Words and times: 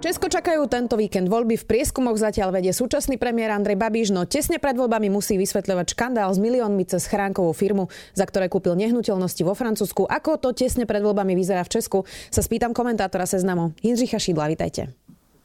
Česko 0.00 0.32
čakajú 0.32 0.64
tento 0.64 0.96
víkend 0.96 1.28
voľby. 1.28 1.60
V 1.60 1.68
prieskumoch 1.68 2.16
zatiaľ 2.16 2.56
vedie 2.56 2.72
súčasný 2.72 3.20
premiér 3.20 3.52
Andrej 3.52 3.76
Babiš, 3.76 4.16
no 4.16 4.24
tesne 4.24 4.56
pred 4.56 4.72
voľbami 4.72 5.12
musí 5.12 5.36
vysvetľovať 5.36 5.92
škandál 5.92 6.32
s 6.32 6.40
miliónmi 6.40 6.88
cez 6.88 7.04
chránkovú 7.04 7.52
firmu, 7.52 7.92
za 8.16 8.24
ktoré 8.24 8.48
kúpil 8.48 8.80
nehnuteľnosti 8.80 9.44
vo 9.44 9.52
Francúzsku. 9.52 10.08
Ako 10.08 10.40
to 10.40 10.56
tesne 10.56 10.88
pred 10.88 11.04
voľbami 11.04 11.36
vyzerá 11.36 11.60
v 11.68 11.76
Česku, 11.76 12.08
sa 12.32 12.40
spýtam 12.40 12.72
komentátora 12.72 13.28
seznamu 13.28 13.76
Jindřicha 13.84 14.16
Šídla. 14.16 14.48
Vítajte. 14.48 14.88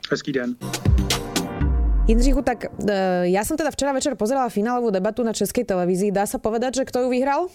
Hezký 0.07 0.31
den. 0.31 0.55
Jindřichu, 2.07 2.39
tak 2.39 2.71
e, 2.79 3.35
ja 3.35 3.43
som 3.43 3.59
teda 3.59 3.75
včera 3.75 3.91
večer 3.91 4.15
pozerala 4.15 4.47
finálovú 4.47 4.87
debatu 4.87 5.19
na 5.27 5.35
českej 5.35 5.67
televízii. 5.67 6.15
Dá 6.15 6.23
sa 6.23 6.39
povedať, 6.39 6.79
že 6.79 6.87
kto 6.87 7.03
ju 7.03 7.07
vyhral? 7.11 7.51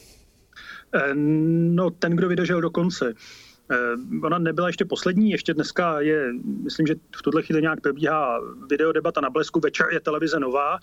E, 0.93 1.17
no, 1.17 1.97
ten, 1.97 2.13
kdo 2.13 2.29
vydržel 2.29 2.61
do 2.61 2.69
konce. 2.69 3.17
Eh, 3.71 3.77
ona 4.23 4.39
nebyla 4.39 4.67
ještě 4.67 4.85
poslední, 4.85 5.31
ještě 5.31 5.55
dneska 5.55 6.01
je, 6.01 6.33
myslím, 6.63 6.87
že 6.87 6.95
v 7.17 7.23
tuhle 7.23 7.43
chvíli 7.43 7.63
nějak 7.63 7.81
probíhá 7.81 8.41
videodebata 8.71 9.21
na 9.21 9.31
Blesku, 9.31 9.61
večer 9.61 9.87
je 9.93 10.01
televize 10.01 10.41
nová 10.41 10.79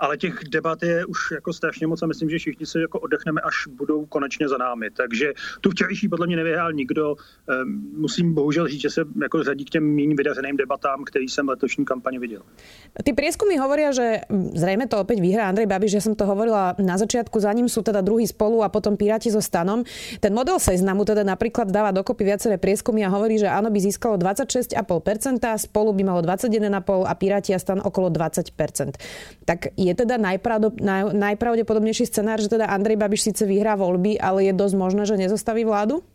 ale 0.00 0.16
těch 0.16 0.34
debat 0.48 0.82
je 0.82 1.04
už 1.04 1.18
jako 1.34 1.52
strašně 1.52 1.86
moc 1.86 2.02
a 2.02 2.06
myslím, 2.06 2.30
že 2.30 2.38
všichni 2.38 2.66
se 2.66 2.80
jako 2.80 3.00
oddechneme, 3.00 3.40
až 3.40 3.66
budou 3.66 4.06
konečně 4.06 4.48
za 4.48 4.58
námi. 4.58 4.90
Takže 4.90 5.32
tu 5.60 5.70
včerejší 5.70 6.08
podle 6.08 6.26
mě 6.26 6.36
nevyhrál 6.36 6.72
nikdo. 6.72 7.16
Ehm, 7.48 7.92
musím 7.96 8.34
bohužel 8.34 8.68
říct, 8.68 8.80
že 8.80 8.90
se 8.90 9.04
jako 9.22 9.42
řadí 9.42 9.64
k 9.64 9.70
těm 9.70 9.84
méně 9.84 10.14
vydařeným 10.14 10.56
debatám, 10.56 11.04
který 11.04 11.28
jsem 11.28 11.48
letošní 11.48 11.84
kampaně 11.84 12.18
viděl. 12.18 12.42
Ty 13.04 13.12
prieskumy 13.12 13.56
hovoria, 13.56 13.92
že 13.92 14.20
zrejme 14.54 14.88
to 14.88 14.96
opäť 15.00 15.20
vyhrá 15.20 15.48
Andrej 15.48 15.68
Babiš, 15.68 16.00
že 16.00 16.04
som 16.08 16.14
to 16.16 16.24
hovorila 16.24 16.74
na 16.80 16.96
začiatku, 16.96 17.36
za 17.40 17.52
ním 17.52 17.68
sú 17.68 17.84
teda 17.84 18.00
druhý 18.00 18.24
spolu 18.24 18.64
a 18.64 18.72
potom 18.72 18.96
Piráti 18.96 19.28
so 19.28 19.44
Stanom. 19.44 19.84
Ten 20.18 20.32
model 20.32 20.56
seznamu 20.56 21.04
teda 21.04 21.26
napríklad 21.26 21.68
dáva 21.68 21.92
dokopy 21.92 22.24
viaceré 22.24 22.56
prieskumy 22.56 23.04
a 23.04 23.12
hovorí, 23.12 23.36
že 23.36 23.50
áno 23.50 23.68
by 23.68 23.78
získalo 23.78 24.16
26,5%, 24.16 24.78
spolu 25.60 25.90
by 25.92 26.02
malo 26.06 26.20
21,5% 26.24 27.04
a 27.04 27.12
Piráti 27.14 27.50
a 27.52 27.58
Stan 27.60 27.80
okolo 27.82 28.08
20%. 28.08 28.54
Tak 29.44 29.74
je 29.74 29.89
je 29.90 29.94
teda 30.06 30.16
najpravdepodobnejší 31.12 32.06
scenár, 32.06 32.38
že 32.38 32.48
teda 32.48 32.70
Andrej 32.70 32.96
Babiš 32.96 33.34
síce 33.34 33.42
vyhrá 33.42 33.74
voľby, 33.74 34.22
ale 34.22 34.46
je 34.46 34.52
dosť 34.54 34.74
možné, 34.78 35.02
že 35.06 35.18
nezostaví 35.18 35.66
vládu? 35.66 36.06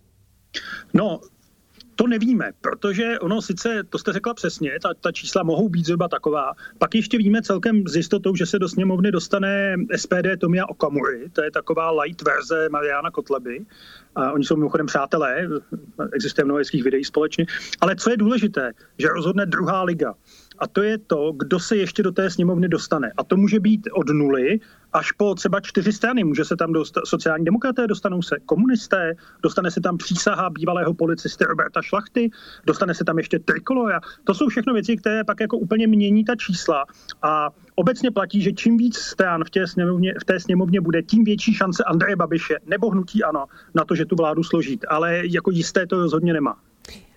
No, 0.96 1.20
to 1.96 2.08
nevíme, 2.08 2.52
protože 2.62 3.20
ono 3.20 3.42
sice, 3.42 3.84
to 3.90 3.98
jste 3.98 4.14
řekla 4.14 4.34
přesně, 4.34 4.72
ta, 4.82 4.94
ta 5.02 5.12
čísla 5.12 5.44
mohou 5.44 5.70
být 5.70 5.86
zhruba 5.86 6.08
taková. 6.08 6.52
Pak 6.78 6.96
ještě 6.96 7.18
víme 7.18 7.42
celkem 7.42 7.88
s 7.88 7.96
jistotou, 7.96 8.36
že 8.36 8.46
se 8.46 8.60
do 8.60 8.70
sněmovny 8.70 9.12
dostane 9.12 9.76
SPD 9.96 10.40
Tomia 10.40 10.66
Okamury, 10.66 11.30
to 11.34 11.44
je 11.44 11.52
taková 11.52 11.92
light 11.92 12.22
verze 12.22 12.68
Mariana 12.72 13.12
Kotleby. 13.12 13.66
A 14.16 14.32
oni 14.32 14.44
jsou 14.44 14.56
mimochodem 14.56 14.86
přátelé, 14.86 15.48
existuje 16.14 16.46
mnoho 16.46 16.60
videí 16.84 17.04
společně. 17.04 17.46
Ale 17.82 17.96
co 17.96 18.12
je 18.12 18.18
důležité, 18.18 18.72
že 18.98 19.08
rozhodne 19.08 19.46
druhá 19.46 19.84
liga 19.84 20.14
a 20.60 20.68
to 20.68 20.84
je 20.84 20.98
to, 20.98 21.32
kdo 21.38 21.60
se 21.60 21.76
ještě 21.76 22.04
do 22.04 22.12
té 22.12 22.30
sněmovny 22.30 22.68
dostane. 22.68 23.12
A 23.18 23.24
to 23.24 23.38
může 23.38 23.60
být 23.60 23.88
od 23.94 24.10
nuly 24.10 24.60
až 24.94 25.12
po 25.12 25.36
třeba 25.36 25.60
čtyři 25.60 25.94
strany. 25.94 26.24
Může 26.24 26.46
se 26.46 26.56
tam 26.56 26.74
dostat 26.74 27.02
sociální 27.06 27.46
demokraté, 27.46 27.88
dostanou 27.88 28.22
se 28.22 28.36
komunisté, 28.46 29.14
dostane 29.44 29.72
se 29.72 29.82
tam 29.82 29.98
přísaha 29.98 30.50
bývalého 30.50 30.94
policisty 30.94 31.44
Roberta 31.44 31.82
Šlachty, 31.82 32.30
dostane 32.66 32.94
se 32.94 33.04
tam 33.04 33.18
ještě 33.18 33.40
trikolora. 33.40 34.00
To 34.24 34.34
jsou 34.34 34.48
všechno 34.48 34.74
věci, 34.74 34.98
které 34.98 35.24
pak 35.24 35.40
jako 35.40 35.58
úplně 35.58 35.88
mění 35.88 36.24
ta 36.24 36.36
čísla. 36.36 36.86
A 37.22 37.50
obecně 37.76 38.12
platí, 38.12 38.42
že 38.42 38.54
čím 38.54 38.78
víc 38.78 38.98
stran 38.98 39.44
v 39.44 39.50
té 39.50 39.68
sněmovně, 39.68 40.14
v 40.22 40.24
té 40.24 40.40
sněmovně 40.40 40.82
bude, 40.82 41.04
tím 41.04 41.24
větší 41.24 41.54
šance 41.54 41.84
Andreje 41.84 42.16
Babiše 42.16 42.58
nebo 42.66 42.90
hnutí 42.90 43.24
ano 43.24 43.46
na 43.74 43.86
to, 43.86 43.96
že 43.96 44.06
tu 44.06 44.16
vládu 44.16 44.44
složit. 44.44 44.86
Ale 44.88 45.22
jako 45.24 45.52
jisté 45.52 45.88
to 45.88 46.00
rozhodně 46.00 46.34
nemá. 46.34 46.58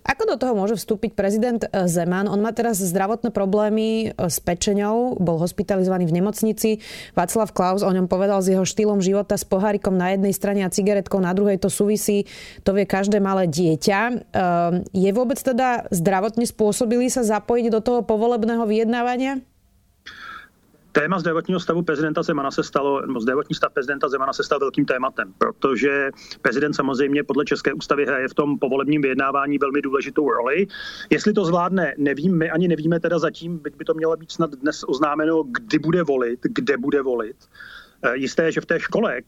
Ako 0.09 0.25
do 0.25 0.41
toho 0.41 0.57
môže 0.57 0.81
vstúpiť 0.81 1.13
prezident 1.13 1.61
eh, 1.61 1.85
Zeman? 1.85 2.33
On 2.33 2.41
má 2.41 2.57
teraz 2.57 2.81
zdravotné 2.81 3.29
problémy 3.29 4.09
eh, 4.09 4.13
s 4.17 4.41
pečeňou, 4.41 5.21
bol 5.21 5.37
hospitalizovaný 5.37 6.09
v 6.09 6.17
nemocnici. 6.17 6.71
Václav 7.13 7.53
Klaus 7.53 7.85
o 7.85 7.93
ňom 7.93 8.09
povedal 8.09 8.41
s 8.41 8.49
jeho 8.49 8.65
štýlom 8.65 9.05
života 9.05 9.37
s 9.37 9.45
pohárikom 9.45 9.93
na 9.93 10.17
jednej 10.17 10.33
strane 10.33 10.65
a 10.65 10.73
cigaretkou 10.73 11.21
na 11.21 11.37
druhej. 11.37 11.61
To 11.61 11.69
súvisí, 11.69 12.25
to 12.65 12.73
vie 12.73 12.89
každé 12.89 13.21
malé 13.21 13.53
dieťa. 13.53 14.01
Eh, 14.09 14.17
je 14.97 15.11
vôbec 15.13 15.37
teda 15.37 15.85
zdravotne 15.93 16.49
spôsobili 16.49 17.13
sa 17.13 17.21
zapojiť 17.21 17.69
do 17.69 17.85
toho 17.85 18.01
povolebného 18.01 18.65
vyjednávania? 18.65 19.45
Téma 21.01 21.19
zdravotního 21.19 21.61
stavu 21.61 21.83
prezidenta 21.83 22.23
Zemana 22.23 22.51
se 22.51 22.63
stalo, 22.63 23.07
nebo 23.07 23.21
zdravotní 23.21 23.55
stav 23.57 23.73
prezidenta 23.73 24.09
Zemana 24.09 24.33
se 24.33 24.43
stal 24.45 24.59
velkým 24.59 24.85
tématem, 24.85 25.35
protože 25.39 26.11
prezident 26.43 26.75
samozřejmě 26.75 27.25
podle 27.25 27.45
České 27.45 27.73
ústavy 27.73 28.07
hraje 28.07 28.29
v 28.29 28.35
tom 28.35 28.59
povolebním 28.59 29.03
vyjednávání 29.03 29.59
velmi 29.59 29.83
důležitou 29.83 30.31
roli. 30.31 30.67
Jestli 31.11 31.33
to 31.33 31.45
zvládne, 31.45 31.95
nevím, 31.99 32.39
my 32.39 32.51
ani 32.51 32.69
nevíme 32.69 33.01
teda 33.01 33.19
zatím, 33.19 33.59
byť 33.59 33.77
by 33.77 33.85
to 33.85 33.95
mělo 33.95 34.17
být 34.17 34.33
snad 34.33 34.51
dnes 34.51 34.85
oznámeno, 34.89 35.43
kdy 35.43 35.79
bude 35.79 36.03
volit, 36.03 36.41
kde 36.43 36.77
bude 36.77 37.03
volit. 37.03 37.37
Eh, 38.03 38.17
jisté, 38.17 38.53
že 38.53 38.61
v 38.61 38.67
té 38.67 38.81
škole, 38.81 39.21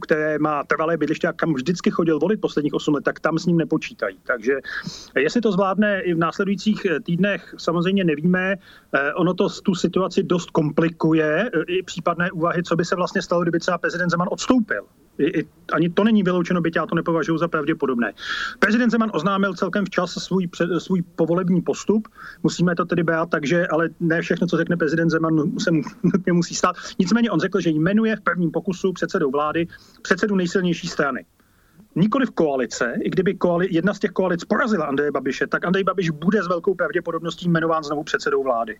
které 0.00 0.38
má 0.38 0.64
trvalé 0.64 0.96
bydliště 0.96 1.28
a 1.28 1.32
kam 1.32 1.54
vždycky 1.54 1.90
chodil 1.90 2.18
volit 2.18 2.40
posledních 2.40 2.74
8 2.74 2.94
let, 2.94 3.04
tak 3.04 3.20
tam 3.20 3.38
s 3.38 3.46
ním 3.46 3.56
nepočítají. 3.56 4.18
Takže 4.26 4.52
jestli 5.16 5.40
to 5.40 5.52
zvládne 5.52 6.00
i 6.00 6.14
v 6.14 6.18
následujících 6.18 6.86
týdnech, 7.02 7.54
samozřejmě 7.58 8.04
nevíme. 8.04 8.54
Eh, 8.92 9.14
ono 9.14 9.34
to 9.34 9.48
tu 9.48 9.74
situaci 9.74 10.22
dost 10.22 10.50
komplikuje, 10.50 11.50
eh, 11.54 11.62
i 11.68 11.82
případné 11.82 12.30
úvahy, 12.30 12.62
co 12.62 12.76
by 12.76 12.84
se 12.84 12.96
vlastně 12.96 13.22
stalo, 13.22 13.42
kdyby 13.42 13.58
třeba 13.58 13.78
prezident 13.78 14.10
Zeman 14.10 14.28
odstoupil. 14.30 14.86
I, 15.18 15.46
ani 15.72 15.90
to 15.90 16.04
není 16.04 16.22
vyloučeno, 16.22 16.60
byť 16.60 16.76
já 16.76 16.86
to 16.86 16.94
nepovažuji 16.94 17.38
za 17.38 17.48
pravděpodobné. 17.48 18.12
Prezident 18.58 18.90
Zeman 18.90 19.10
oznámil 19.14 19.54
celkem 19.54 19.84
včas 19.84 20.10
svůj, 20.10 20.48
svůj 20.78 21.02
povolební 21.02 21.60
postup. 21.60 22.08
Musíme 22.42 22.74
to 22.74 22.84
tedy 22.84 23.02
brát, 23.02 23.30
takže 23.30 23.66
ale 23.66 23.88
ne 24.00 24.22
všechno, 24.22 24.46
co 24.46 24.56
řekne 24.56 24.76
prezident 24.76 25.10
Zeman, 25.10 25.58
se 25.58 25.70
nutně 26.02 26.32
musí 26.32 26.54
stát. 26.54 26.76
Nicméně 26.98 27.30
on 27.30 27.40
řekl, 27.40 27.60
že 27.60 27.70
jmenuje 27.70 28.16
v 28.16 28.20
prvním 28.20 28.50
pokusu 28.50 28.92
předsedou 28.92 29.30
vlády 29.30 29.66
předsedu 30.02 30.36
nejsilnější 30.36 30.88
strany 30.88 31.24
nikoli 31.96 32.26
v 32.26 32.30
koalice, 32.30 32.94
i 33.02 33.10
kdyby 33.10 33.34
koali, 33.34 33.68
jedna 33.70 33.94
z 33.94 33.98
těch 33.98 34.10
koalic 34.10 34.44
porazila 34.44 34.86
Andreje 34.86 35.10
Babiše, 35.10 35.46
tak 35.46 35.64
Andrej 35.64 35.84
Babiš 35.84 36.10
bude 36.10 36.42
s 36.42 36.48
velkou 36.48 36.74
pravděpodobností 36.74 37.48
jmenován 37.48 37.84
znovu 37.84 38.04
předsedou 38.04 38.42
vlády. 38.42 38.78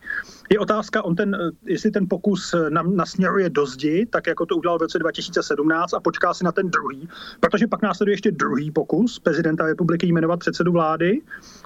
Je 0.49 0.59
otázka, 0.59 1.05
on 1.05 1.15
ten, 1.15 1.37
jestli 1.65 1.91
ten 1.91 2.07
pokus 2.09 2.55
nasměruje 2.81 3.49
do 3.49 3.65
zdi, 3.65 4.05
tak 4.09 4.27
jako 4.27 4.45
to 4.45 4.55
udělal 4.55 4.77
v 4.77 4.81
roce 4.81 4.99
2017 4.99 5.93
a 5.93 5.99
počká 5.99 6.33
si 6.33 6.43
na 6.43 6.51
ten 6.51 6.69
druhý, 6.69 7.09
protože 7.39 7.67
pak 7.67 7.81
následuje 7.81 8.13
ještě 8.13 8.31
druhý 8.31 8.71
pokus 8.71 9.19
prezidenta 9.19 9.65
republiky 9.65 10.07
jmenovat 10.07 10.39
předsedu 10.39 10.71
vlády, 10.71 11.21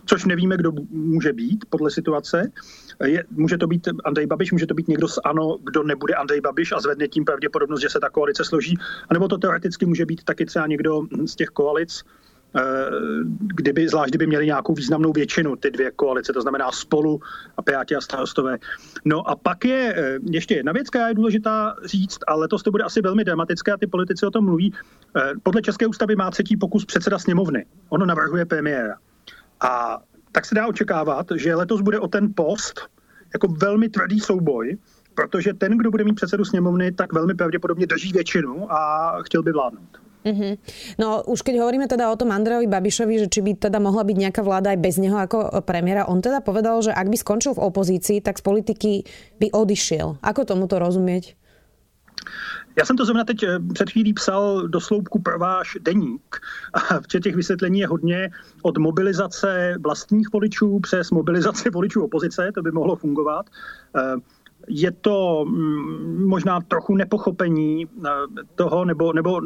což 0.05 0.25
nevíme, 0.25 0.57
kdo 0.57 0.71
může 0.89 1.33
být 1.33 1.65
podle 1.69 1.91
situace. 1.91 2.51
Je, 3.05 3.23
může 3.31 3.57
to 3.57 3.67
být 3.67 3.87
Andrej 4.03 4.27
Babiš, 4.27 4.51
může 4.51 4.67
to 4.67 4.73
být 4.73 4.87
někdo 4.87 5.07
z 5.07 5.19
ANO, 5.23 5.57
kdo 5.63 5.83
nebude 5.83 6.13
Andrej 6.13 6.41
Babiš 6.41 6.71
a 6.71 6.79
zvedne 6.79 7.07
tím 7.07 7.25
pravděpodobnost, 7.25 7.81
že 7.81 7.89
se 7.89 7.99
ta 7.99 8.09
koalice 8.09 8.45
složí, 8.45 8.77
anebo 9.09 9.27
to 9.27 9.37
teoreticky 9.37 9.85
může 9.85 10.05
být 10.05 10.23
taky 10.23 10.45
třeba 10.45 10.67
někdo 10.67 11.01
těch 11.35 11.47
koalic, 11.47 12.03
eh, 12.55 12.61
kdyby, 13.37 13.87
zvlášť 13.87 14.09
kdyby 14.09 14.27
měli 14.27 14.45
nějakou 14.45 14.73
významnou 14.73 15.13
většinu, 15.13 15.55
ty 15.55 15.71
dvě 15.71 15.91
koalice, 15.91 16.33
to 16.33 16.41
znamená 16.41 16.71
spolu 16.71 17.21
a 17.57 17.61
Piráti 17.61 17.95
a 17.95 18.01
starostové. 18.01 18.57
No 19.05 19.29
a 19.29 19.35
pak 19.35 19.65
je 19.65 19.93
eh, 19.97 20.19
ještě 20.31 20.55
jedna 20.55 20.71
věc, 20.71 20.89
která 20.89 21.07
je 21.07 21.13
důležitá 21.13 21.75
říct, 21.85 22.19
a 22.27 22.35
letos 22.35 22.63
to 22.63 22.71
bude 22.71 22.83
asi 22.83 23.01
velmi 23.01 23.23
dramatické 23.23 23.71
a 23.71 23.77
ty 23.77 23.87
politici 23.87 24.25
o 24.25 24.31
tom 24.31 24.45
mluví. 24.45 24.73
Eh, 25.17 25.33
podle 25.43 25.61
České 25.61 25.87
ústavy 25.87 26.15
má 26.15 26.31
třetí 26.31 26.57
pokus 26.57 26.85
předseda 26.85 27.19
sněmovny. 27.19 27.65
Ono 27.89 28.05
navrhuje 28.05 28.45
premiéra. 28.45 28.95
A 29.61 30.01
tak 30.31 30.45
se 30.45 30.55
dá 30.55 30.67
očekávat, 30.67 31.27
že 31.35 31.55
letos 31.55 31.81
bude 31.81 31.99
o 31.99 32.07
ten 32.07 32.33
post 32.35 32.81
jako 33.33 33.47
velmi 33.47 33.89
tvrdý 33.89 34.19
souboj, 34.19 34.77
protože 35.15 35.53
ten, 35.53 35.77
kdo 35.77 35.91
bude 35.91 36.03
mít 36.03 36.15
předsedu 36.15 36.45
sněmovny, 36.45 36.91
tak 36.91 37.13
velmi 37.13 37.33
pravděpodobně 37.33 37.87
drží 37.87 38.11
většinu 38.11 38.73
a 38.73 39.17
chtěl 39.21 39.43
by 39.43 39.51
vládnout. 39.51 39.97
Uh-huh. 40.23 40.55
No 40.95 41.19
už 41.27 41.43
keď 41.43 41.59
hovoríme 41.59 41.87
teda 41.91 42.07
o 42.07 42.15
tom 42.15 42.31
Andrejovi 42.31 42.71
Babišovi, 42.71 43.19
že 43.19 43.27
či 43.27 43.43
by 43.43 43.59
teda 43.59 43.83
mohla 43.83 44.07
byť 44.07 44.17
nejaká 44.17 44.41
vláda 44.41 44.71
aj 44.71 44.79
bez 44.79 44.95
neho 44.95 45.19
ako 45.19 45.63
premiéra, 45.67 46.07
on 46.07 46.23
teda 46.23 46.39
povedal, 46.39 46.79
že 46.79 46.95
ak 46.95 47.11
by 47.11 47.17
skončil 47.19 47.51
v 47.59 47.63
opozícii, 47.67 48.23
tak 48.23 48.39
z 48.39 48.43
politiky 48.47 48.91
by 49.43 49.51
odišiel. 49.51 50.23
Ako 50.23 50.47
tomuto 50.47 50.79
rozumieť? 50.79 51.35
Já 52.75 52.85
jsem 52.85 52.97
to 52.97 53.05
zrovna 53.05 53.23
teď 53.23 53.43
eh, 53.43 53.59
před 53.73 53.89
chvílí 53.89 54.13
psal 54.13 54.67
do 54.67 54.79
sloupku 54.79 55.21
pro 55.21 55.39
váš 55.39 55.77
deník. 55.81 56.39
A 56.73 56.99
v 56.99 57.07
těch 57.07 57.35
vysvětlení 57.35 57.79
je 57.79 57.87
hodně 57.87 58.29
od 58.61 58.77
mobilizace 58.77 59.75
vlastních 59.79 60.33
voličů 60.33 60.79
přes 60.79 61.11
mobilizaci 61.11 61.69
voličů 61.69 62.03
opozice, 62.03 62.51
to 62.55 62.61
by 62.61 62.71
mohlo 62.71 62.95
fungovat. 62.95 63.45
Je 64.67 64.91
to 64.91 65.45
mm, 65.45 66.27
možná 66.27 66.61
trochu 66.61 66.95
nepochopení 66.95 67.85
eh, 67.85 68.09
toho, 68.55 68.85
nebo, 68.85 69.13
nebo 69.13 69.41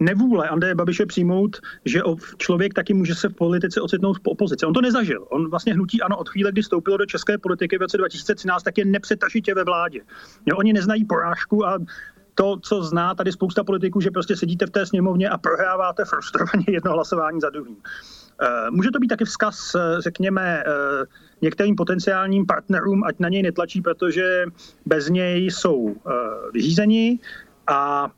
nevůle 0.00 0.48
Andreje 0.48 0.74
Babiše 0.74 1.06
přijmout, 1.06 1.56
že 1.84 2.00
člověk 2.36 2.74
taky 2.74 2.94
může 2.94 3.14
se 3.14 3.28
v 3.28 3.34
politice 3.34 3.80
ocitnout 3.80 4.20
po 4.20 4.30
opozici. 4.30 4.66
On 4.66 4.74
to 4.74 4.80
nezažil. 4.80 5.26
On 5.30 5.50
vlastně 5.50 5.74
hnutí 5.74 6.02
ano 6.02 6.16
od 6.16 6.28
chvíle, 6.28 6.52
kdy 6.52 6.62
vstoupilo 6.62 6.96
do 6.96 7.06
české 7.06 7.38
politiky 7.38 7.78
v 7.78 7.80
roce 7.80 7.98
2013, 7.98 8.62
tak 8.62 8.78
je 8.78 8.84
nepřetažitě 8.84 9.54
ve 9.54 9.64
vládě. 9.64 10.00
Jo, 10.46 10.56
oni 10.56 10.72
neznají 10.72 11.04
porážku 11.04 11.66
a 11.66 11.78
to, 12.34 12.56
co 12.62 12.82
zná 12.82 13.14
tady 13.14 13.32
spousta 13.32 13.64
politiků, 13.64 14.00
že 14.00 14.10
prostě 14.10 14.36
sedíte 14.36 14.66
v 14.66 14.70
té 14.70 14.86
sněmovně 14.86 15.28
a 15.28 15.38
prohráváte 15.38 16.04
frustrovaně 16.04 16.64
jedno 16.68 16.92
hlasování 16.92 17.40
za 17.40 17.50
druhým. 17.50 17.76
Eh, 18.42 18.70
může 18.70 18.90
to 18.90 18.98
být 18.98 19.08
taky 19.08 19.24
vzkaz, 19.24 19.74
eh, 19.74 20.00
řekněme, 20.00 20.62
některým 21.42 21.76
potenciálním 21.76 22.46
partnerům, 22.46 23.04
ať 23.04 23.18
na 23.18 23.28
něj 23.28 23.42
netlačí, 23.42 23.82
protože 23.82 24.44
bez 24.86 25.08
něj 25.08 25.44
jsou 25.44 25.96
vyřízeni 26.52 27.18
a 27.66 28.10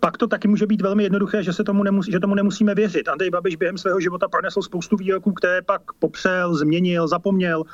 pak 0.00 0.16
to 0.16 0.26
taky 0.26 0.48
může 0.48 0.66
být 0.66 0.82
velmi 0.82 1.02
jednoduché, 1.02 1.42
že, 1.42 1.52
se 1.52 1.64
tomu, 1.64 1.82
nemusí, 1.82 2.12
že 2.12 2.20
tomu 2.20 2.34
nemusíme 2.34 2.74
věřit. 2.74 3.08
Andrej 3.08 3.30
Babiš 3.30 3.56
během 3.56 3.78
svého 3.78 4.00
života 4.00 4.28
pronesl 4.28 4.62
spoustu 4.62 4.96
výroků, 4.96 5.32
které 5.32 5.62
pak 5.62 5.92
popřel, 5.98 6.54
změnil, 6.54 7.08
zapomněl. 7.08 7.64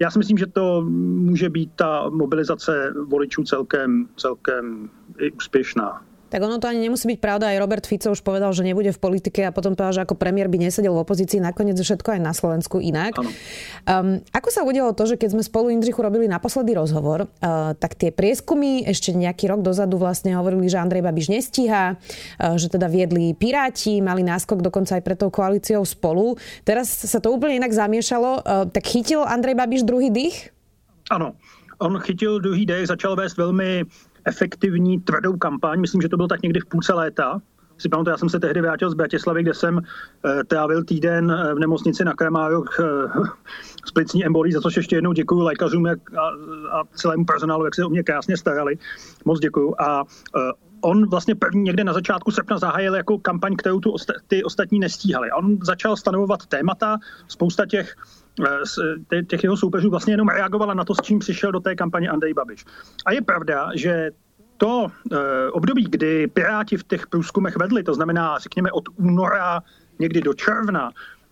Já 0.00 0.10
si 0.10 0.18
myslím, 0.18 0.38
že 0.38 0.46
to 0.46 0.82
může 0.88 1.50
být 1.50 1.70
ta 1.76 2.08
mobilizace 2.08 2.94
voličů 3.06 3.44
celkem, 3.44 4.08
celkem 4.16 4.90
i 5.18 5.32
úspěšná. 5.32 6.02
Tak 6.36 6.44
ono 6.44 6.60
to 6.60 6.68
ani 6.68 6.84
nemusí 6.84 7.08
byť 7.08 7.16
pravda. 7.16 7.48
Aj 7.48 7.56
Robert 7.56 7.88
Fico 7.88 8.12
už 8.12 8.20
povedal, 8.20 8.52
že 8.52 8.60
nebude 8.60 8.92
v 8.92 9.00
politike 9.00 9.48
a 9.48 9.56
potom 9.56 9.72
povedal, 9.72 9.96
že 9.96 10.02
ako 10.04 10.20
premiér 10.20 10.52
by 10.52 10.68
nesedel 10.68 10.92
v 10.92 11.00
opozícii. 11.00 11.40
Nakoniec 11.40 11.80
všetko 11.80 12.12
aj 12.12 12.20
na 12.20 12.36
Slovensku 12.36 12.76
inak. 12.76 13.16
Um, 13.16 14.20
ako 14.36 14.52
sa 14.52 14.60
udialo 14.60 14.92
to, 14.92 15.08
že 15.08 15.16
keď 15.16 15.32
sme 15.32 15.40
spolu 15.40 15.72
Indřichu 15.72 16.04
robili 16.04 16.28
naposledy 16.28 16.76
rozhovor, 16.76 17.24
uh, 17.24 17.72
tak 17.80 17.96
tie 17.96 18.12
prieskumy 18.12 18.84
ešte 18.84 19.16
nejaký 19.16 19.48
rok 19.48 19.64
dozadu 19.64 19.96
vlastne 19.96 20.36
hovorili, 20.36 20.68
že 20.68 20.76
Andrej 20.76 21.08
Babiš 21.08 21.32
nestíha, 21.32 21.96
uh, 21.96 22.60
že 22.60 22.68
teda 22.68 22.84
viedli 22.92 23.32
Piráti, 23.32 24.04
mali 24.04 24.20
náskok 24.20 24.60
dokonca 24.60 25.00
aj 25.00 25.02
pred 25.08 25.16
tou 25.16 25.32
koalíciou 25.32 25.88
spolu. 25.88 26.36
Teraz 26.68 26.92
sa 26.92 27.16
to 27.16 27.32
úplne 27.32 27.64
inak 27.64 27.72
zamiešalo. 27.72 28.44
Uh, 28.44 28.68
tak 28.68 28.84
chytil 28.84 29.24
Andrej 29.24 29.56
Babiš 29.56 29.88
druhý 29.88 30.12
dých? 30.12 30.52
Ano, 31.08 31.40
on 31.80 31.96
chytil 32.04 32.44
druhý 32.44 32.68
dech, 32.68 32.92
začal 32.92 33.16
vést 33.16 33.40
velmi 33.40 33.88
efektivní, 34.26 35.00
tvrdou 35.00 35.36
kampaň. 35.36 35.80
Myslím, 35.80 36.02
že 36.02 36.08
to 36.08 36.16
bylo 36.16 36.28
tak 36.28 36.42
někdy 36.42 36.60
v 36.60 36.66
půlce 36.66 36.94
léta. 36.94 37.40
Si 37.78 37.88
pamatuju, 37.88 38.12
já 38.12 38.18
jsem 38.18 38.28
se 38.28 38.40
tehdy 38.40 38.60
vrátil 38.60 38.90
z 38.90 38.94
Bratislavy, 38.94 39.42
kde 39.42 39.54
jsem 39.54 39.80
eh, 39.80 40.44
trávil 40.44 40.84
týden 40.84 41.30
eh, 41.30 41.54
v 41.54 41.58
nemocnici 41.58 42.04
na 42.04 42.12
Kramároch 42.12 42.80
eh, 42.80 42.84
s 43.86 43.92
plicní 43.92 44.26
embolí, 44.26 44.52
za 44.52 44.60
což 44.60 44.76
ještě 44.76 44.96
jednou 44.96 45.12
děkuji 45.12 45.42
lékařům 45.42 45.86
a, 45.86 45.92
a 46.72 46.84
celému 46.94 47.24
personálu, 47.24 47.64
jak 47.64 47.74
se 47.74 47.84
o 47.84 47.88
mě 47.88 48.02
krásně 48.02 48.36
starali. 48.36 48.78
Moc 49.24 49.40
děkuji. 49.40 49.74
A 49.78 50.04
on 50.80 51.08
vlastně 51.10 51.34
první 51.34 51.62
někde 51.62 51.84
na 51.84 51.92
začátku 51.92 52.30
srpna 52.30 52.58
zahájil 52.58 52.94
jako 52.94 53.18
kampaň, 53.18 53.56
kterou 53.56 53.80
tu 53.80 53.90
osta- 53.90 54.20
ty 54.26 54.44
ostatní 54.44 54.78
nestíhali. 54.78 55.30
On 55.32 55.58
začal 55.62 55.96
stanovovat 55.96 56.46
témata, 56.46 56.98
spousta 57.28 57.66
těch 57.66 57.96
těch 59.26 59.44
jeho 59.44 59.56
soupeřů 59.56 59.90
vlastně 59.90 60.12
jenom 60.12 60.28
reagovala 60.28 60.74
na 60.74 60.84
to, 60.84 60.94
s 60.94 61.02
čím 61.02 61.18
přišel 61.18 61.52
do 61.52 61.60
té 61.60 61.74
kampaně 61.74 62.08
Andrej 62.08 62.34
Babiš. 62.34 62.64
A 63.06 63.12
je 63.12 63.22
pravda, 63.22 63.70
že 63.74 64.10
to 64.56 64.86
e, 65.12 65.50
období, 65.50 65.86
kdy 65.90 66.26
Piráti 66.26 66.76
v 66.76 66.84
těch 66.84 67.06
průzkumech 67.06 67.56
vedli, 67.56 67.82
to 67.82 67.94
znamená, 67.94 68.38
řekněme, 68.38 68.72
od 68.72 68.84
února 68.96 69.62
někdy 69.98 70.20
do 70.20 70.34
června, 70.34 70.90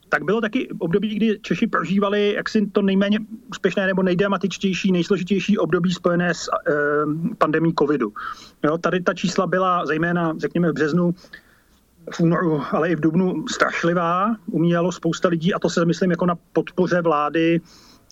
tak 0.08 0.24
bylo 0.24 0.40
taky 0.40 0.68
období, 0.78 1.14
kdy 1.14 1.38
Češi 1.42 1.66
prožívali 1.66 2.34
jaksi 2.34 2.66
to 2.72 2.82
nejméně 2.82 3.18
úspěšné 3.50 3.86
nebo 3.86 4.02
nejdramatičtější, 4.02 4.92
nejsložitější 4.92 5.58
období 5.58 5.92
spojené 5.92 6.34
s 6.34 6.48
e, 6.48 6.72
pandemí 7.38 7.72
covidu. 7.78 8.12
Jo, 8.64 8.78
tady 8.78 9.00
ta 9.00 9.14
čísla 9.14 9.46
byla 9.46 9.86
zejména, 9.86 10.34
řekněme, 10.38 10.70
v 10.70 10.74
březnu 10.74 11.14
v 12.10 12.20
únoru, 12.20 12.62
ale 12.72 12.88
i 12.88 12.96
v 12.96 13.00
dubnu 13.00 13.44
strašlivá. 13.48 14.36
Umíjalo 14.46 14.92
spousta 14.92 15.28
lidí 15.28 15.54
a 15.54 15.58
to 15.58 15.70
se 15.70 15.84
myslím 15.84 16.10
jako 16.10 16.26
na 16.26 16.34
podpoře 16.52 17.02
vlády 17.02 17.60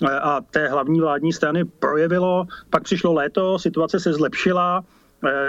eh, 0.02 0.20
a 0.20 0.40
té 0.40 0.68
hlavní 0.68 1.00
vládní 1.00 1.32
strany 1.32 1.64
projevilo. 1.64 2.46
Pak 2.70 2.82
přišlo 2.82 3.12
léto, 3.12 3.58
situace 3.58 4.00
se 4.00 4.12
zlepšila, 4.12 4.84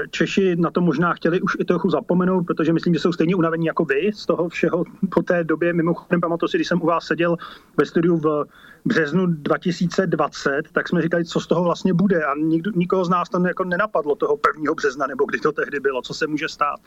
Češi 0.10 0.56
na 0.56 0.72
to 0.72 0.82
možná 0.82 1.14
chtěli 1.14 1.42
už 1.42 1.58
i 1.60 1.66
trochu 1.66 1.90
zapomenout, 1.90 2.44
protože 2.44 2.74
myslím, 2.74 2.94
že 2.94 3.00
jsou 3.00 3.12
stejně 3.12 3.36
unavení 3.36 3.66
jako 3.66 3.86
vy 3.86 4.12
z 4.14 4.26
toho 4.26 4.50
všeho 4.50 4.84
po 5.10 5.22
té 5.22 5.44
době. 5.44 5.74
Mimochodem, 5.74 6.22
pamatuju 6.22 6.48
si, 6.48 6.58
když 6.58 6.68
jsem 6.68 6.82
u 6.82 6.86
vás 6.86 7.06
seděl 7.06 7.38
ve 7.78 7.86
studiu 7.86 8.18
v 8.18 8.46
březnu 8.86 9.26
2020, 9.26 10.62
tak 10.72 10.90
jsme 10.90 11.02
říkali, 11.02 11.26
co 11.26 11.40
z 11.40 11.48
toho 11.48 11.64
vlastně 11.64 11.94
bude. 11.94 12.24
A 12.24 12.36
nikdo, 12.36 12.72
nikoho 12.76 13.06
z 13.06 13.10
nás 13.10 13.30
to 13.30 13.48
jako 13.48 13.64
nenapadlo 13.64 14.16
toho 14.16 14.40
1. 14.58 14.74
března, 14.74 15.08
nebo 15.08 15.26
kdy 15.26 15.40
to 15.40 15.52
tehdy 15.52 15.80
bylo, 15.80 16.02
co 16.02 16.14
se 16.14 16.28
může 16.28 16.50
stát. 16.50 16.80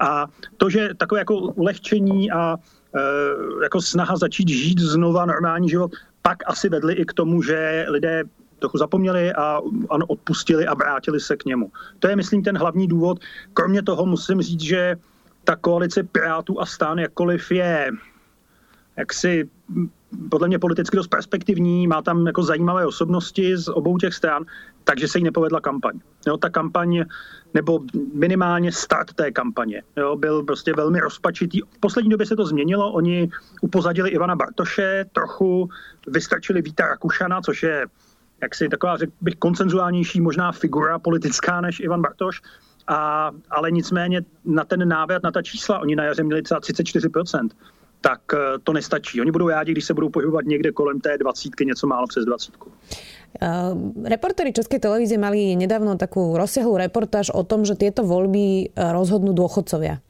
A 0.00 0.26
to, 0.56 0.70
že 0.70 0.90
takové 0.96 1.20
jako 1.20 1.38
ulehčení 1.38 2.30
a 2.30 2.56
e, 2.94 3.62
jako 3.62 3.80
snaha 3.80 4.16
začít 4.16 4.48
žít 4.48 4.78
znova 4.78 5.26
normální 5.26 5.68
život, 5.68 5.92
pak 6.22 6.38
asi 6.46 6.68
vedli 6.68 6.94
i 6.94 7.04
k 7.04 7.12
tomu, 7.12 7.42
že 7.42 7.86
lidé 7.88 8.24
trochu 8.58 8.78
zapomněli 8.78 9.32
a 9.32 9.60
ano, 9.90 10.06
odpustili 10.06 10.66
a 10.66 10.74
vrátili 10.74 11.20
se 11.20 11.36
k 11.36 11.44
němu. 11.44 11.72
To 11.98 12.08
je, 12.08 12.16
myslím, 12.16 12.42
ten 12.42 12.58
hlavní 12.58 12.86
důvod. 12.88 13.18
Kromě 13.52 13.82
toho 13.82 14.06
musím 14.06 14.42
říct, 14.42 14.60
že 14.60 14.96
ta 15.44 15.56
koalice 15.56 16.02
Pirátů 16.02 16.60
a 16.60 16.66
stán, 16.66 16.98
jakkoliv 16.98 17.50
je 17.50 17.90
jaksi 18.96 19.50
podle 20.30 20.48
mě 20.48 20.58
politicky 20.58 20.96
dost 20.96 21.08
perspektivní, 21.08 21.86
má 21.86 22.02
tam 22.02 22.26
jako 22.26 22.42
zajímavé 22.42 22.86
osobnosti 22.86 23.56
z 23.56 23.68
obou 23.68 23.98
těch 23.98 24.14
stran, 24.14 24.44
takže 24.84 25.08
se 25.08 25.18
jí 25.18 25.24
nepovedla 25.24 25.60
kampaň. 25.60 26.00
Jo, 26.26 26.36
ta 26.36 26.50
kampaň, 26.50 27.04
nebo 27.54 27.80
minimálně 28.14 28.72
start 28.72 29.12
té 29.12 29.30
kampaně, 29.30 29.82
jo, 29.96 30.16
byl 30.16 30.42
prostě 30.42 30.72
velmi 30.72 31.00
rozpačitý. 31.00 31.60
V 31.60 31.78
poslední 31.80 32.10
době 32.10 32.26
se 32.26 32.36
to 32.36 32.46
změnilo, 32.46 32.92
oni 32.92 33.30
upozadili 33.60 34.10
Ivana 34.10 34.36
Bartoše, 34.36 35.04
trochu 35.12 35.68
vystrčili 36.06 36.62
Víta 36.62 36.86
Rakušana, 36.86 37.40
což 37.42 37.62
je 37.62 37.86
jaksi 38.42 38.68
taková, 38.68 38.96
řekl 38.96 39.12
bych, 39.20 39.34
koncenzuálnější 39.34 40.20
možná 40.20 40.52
figura 40.52 40.98
politická 40.98 41.60
než 41.60 41.80
Ivan 41.80 42.02
Bartoš, 42.02 42.42
a, 42.86 43.30
ale 43.50 43.70
nicméně 43.70 44.20
na 44.44 44.64
ten 44.64 44.88
návrat, 44.88 45.22
na 45.22 45.30
ta 45.30 45.42
čísla, 45.42 45.78
oni 45.78 45.96
na 45.96 46.04
jaře 46.04 46.22
měli 46.22 46.42
třeba 46.42 46.60
34%, 46.60 47.48
tak 48.00 48.20
eh, 48.34 48.58
to 48.64 48.72
nestačí. 48.72 49.20
Oni 49.20 49.30
budou 49.30 49.48
rádi, 49.48 49.72
když 49.72 49.84
se 49.84 49.94
budou 49.94 50.08
pohybovat 50.08 50.44
někde 50.44 50.72
kolem 50.72 51.00
té 51.00 51.18
dvacítky, 51.18 51.66
něco 51.66 51.86
málo 51.86 52.06
přes 52.06 52.24
dvacítku. 52.24 52.72
Ehm, 53.38 53.92
reportéri 54.08 54.56
Českej 54.56 54.80
televízie 54.80 55.20
mali 55.20 55.52
nedávno 55.52 56.00
takú 56.00 56.34
rozsiahlú 56.34 56.80
reportáž 56.80 57.28
o 57.30 57.44
tom, 57.44 57.62
že 57.62 57.76
tieto 57.76 58.00
voľby 58.00 58.46
e, 58.48 58.64
rozhodnú 58.72 59.36
dôchodcovia. 59.36 60.00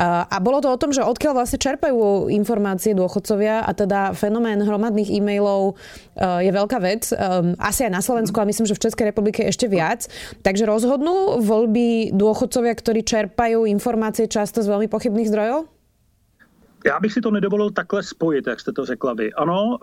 A 0.00 0.36
bolo 0.38 0.62
to 0.62 0.70
o 0.70 0.78
tom, 0.80 0.94
že 0.94 1.04
odkiaľ 1.04 1.42
vlastne 1.42 1.58
čerpajú 1.60 2.30
informácie 2.30 2.94
dôchodcovia 2.94 3.66
a 3.66 3.70
teda 3.74 4.14
fenomén 4.14 4.62
hromadných 4.62 5.12
e-mailov 5.12 5.76
je 6.16 6.50
veľká 6.52 6.78
vec. 6.80 7.10
Asi 7.58 7.84
aj 7.84 7.92
na 7.92 8.00
Slovensku, 8.00 8.32
ale 8.38 8.54
myslím, 8.54 8.70
že 8.70 8.78
v 8.78 8.84
Českej 8.88 9.06
republike 9.12 9.44
ešte 9.44 9.66
viac. 9.68 10.08
Takže 10.40 10.64
rozhodnú 10.64 11.42
voľby 11.42 12.14
dôchodcovia, 12.16 12.72
ktorí 12.72 13.04
čerpajú 13.04 13.68
informácie 13.68 14.30
často 14.30 14.62
z 14.62 14.70
veľmi 14.70 14.88
pochybných 14.88 15.28
zdrojov? 15.28 15.68
Já 16.86 17.00
bych 17.00 17.12
si 17.12 17.20
to 17.20 17.30
nedovolil 17.30 17.70
takhle 17.70 18.02
spojit, 18.02 18.46
jak 18.46 18.60
jste 18.60 18.72
to 18.72 18.84
řekla 18.84 19.14
vy. 19.14 19.32
Ano, 19.32 19.78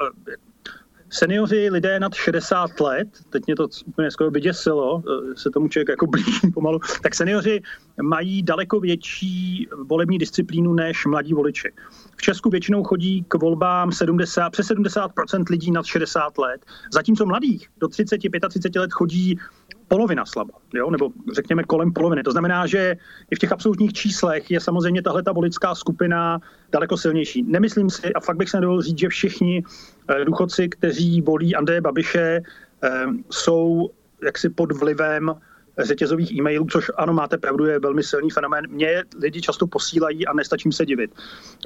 Seniori 1.10 1.70
lidé 1.70 2.00
nad 2.00 2.14
60 2.14 2.80
let, 2.80 3.08
teď 3.30 3.44
mě 3.48 3.56
to 3.56 3.68
úplně 3.86 4.12
skoro 4.12 4.32
vyděsilo, 4.32 5.04
eh, 5.06 5.36
se 5.36 5.50
tomu 5.50 5.68
člověk 5.68 5.90
jako 5.90 6.08
blíží 6.08 6.52
pomalu, 6.54 6.80
tak 7.04 7.16
seniori 7.16 7.62
mají 8.02 8.44
daleko 8.44 8.80
větší 8.80 9.68
volební 9.86 10.18
disciplínu 10.18 10.74
než 10.74 11.06
mladí 11.06 11.34
voliči. 11.34 11.72
V 12.16 12.22
Česku 12.22 12.50
většinou 12.50 12.84
chodí 12.84 13.26
k 13.28 13.34
volbám 13.34 13.92
70, 13.92 14.50
přes 14.50 14.68
70% 14.68 15.44
lidí 15.50 15.72
nad 15.72 15.86
60 15.86 16.38
let, 16.38 16.66
zatímco 16.94 17.26
mladých 17.26 17.68
do 17.78 17.88
30-35 17.88 18.80
let 18.80 18.94
chodí 18.94 19.40
polovina 19.88 20.26
slaba, 20.26 20.54
jo? 20.74 20.92
nebo 20.92 21.10
řekněme 21.34 21.64
kolem 21.64 21.94
poloviny. 21.94 22.24
To 22.24 22.32
znamená, 22.32 22.68
že 22.68 22.96
i 23.32 23.36
v 23.36 23.40
těch 23.40 23.52
absolutních 23.52 23.94
číslech 23.94 24.52
je 24.52 24.60
samozřejmě 24.60 25.02
tahle 25.02 25.24
ta 25.24 25.32
voličská 25.32 25.76
skupina 25.76 26.40
daleko 26.72 26.98
silnější. 26.98 27.44
Nemyslím 27.44 27.90
si, 27.90 28.14
a 28.14 28.20
fakt 28.20 28.38
bych 28.38 28.50
se 28.50 28.58
nedovolil 28.58 28.82
říct, 28.82 29.00
že 29.00 29.10
všichni 29.10 29.64
eh, 30.10 30.26
důchodci, 30.26 30.70
kteří 30.70 31.22
volí 31.22 31.56
Andreje 31.56 31.82
Babiše, 31.82 32.42
eh, 32.84 33.06
jsou 33.30 33.90
jaksi 34.24 34.50
pod 34.50 34.72
vlivem 34.72 35.36
řetězových 35.80 36.32
e-mailů, 36.32 36.68
což 36.72 36.92
ano, 36.98 37.14
máte 37.14 37.38
pravdu, 37.38 37.66
je 37.66 37.80
velmi 37.80 38.04
silný 38.04 38.30
fenomén. 38.30 38.66
Mě 38.70 39.04
lidi 39.22 39.42
často 39.42 39.68
posílají 39.68 40.28
a 40.28 40.34
nestačím 40.34 40.72
se 40.72 40.86
divit. 40.86 41.12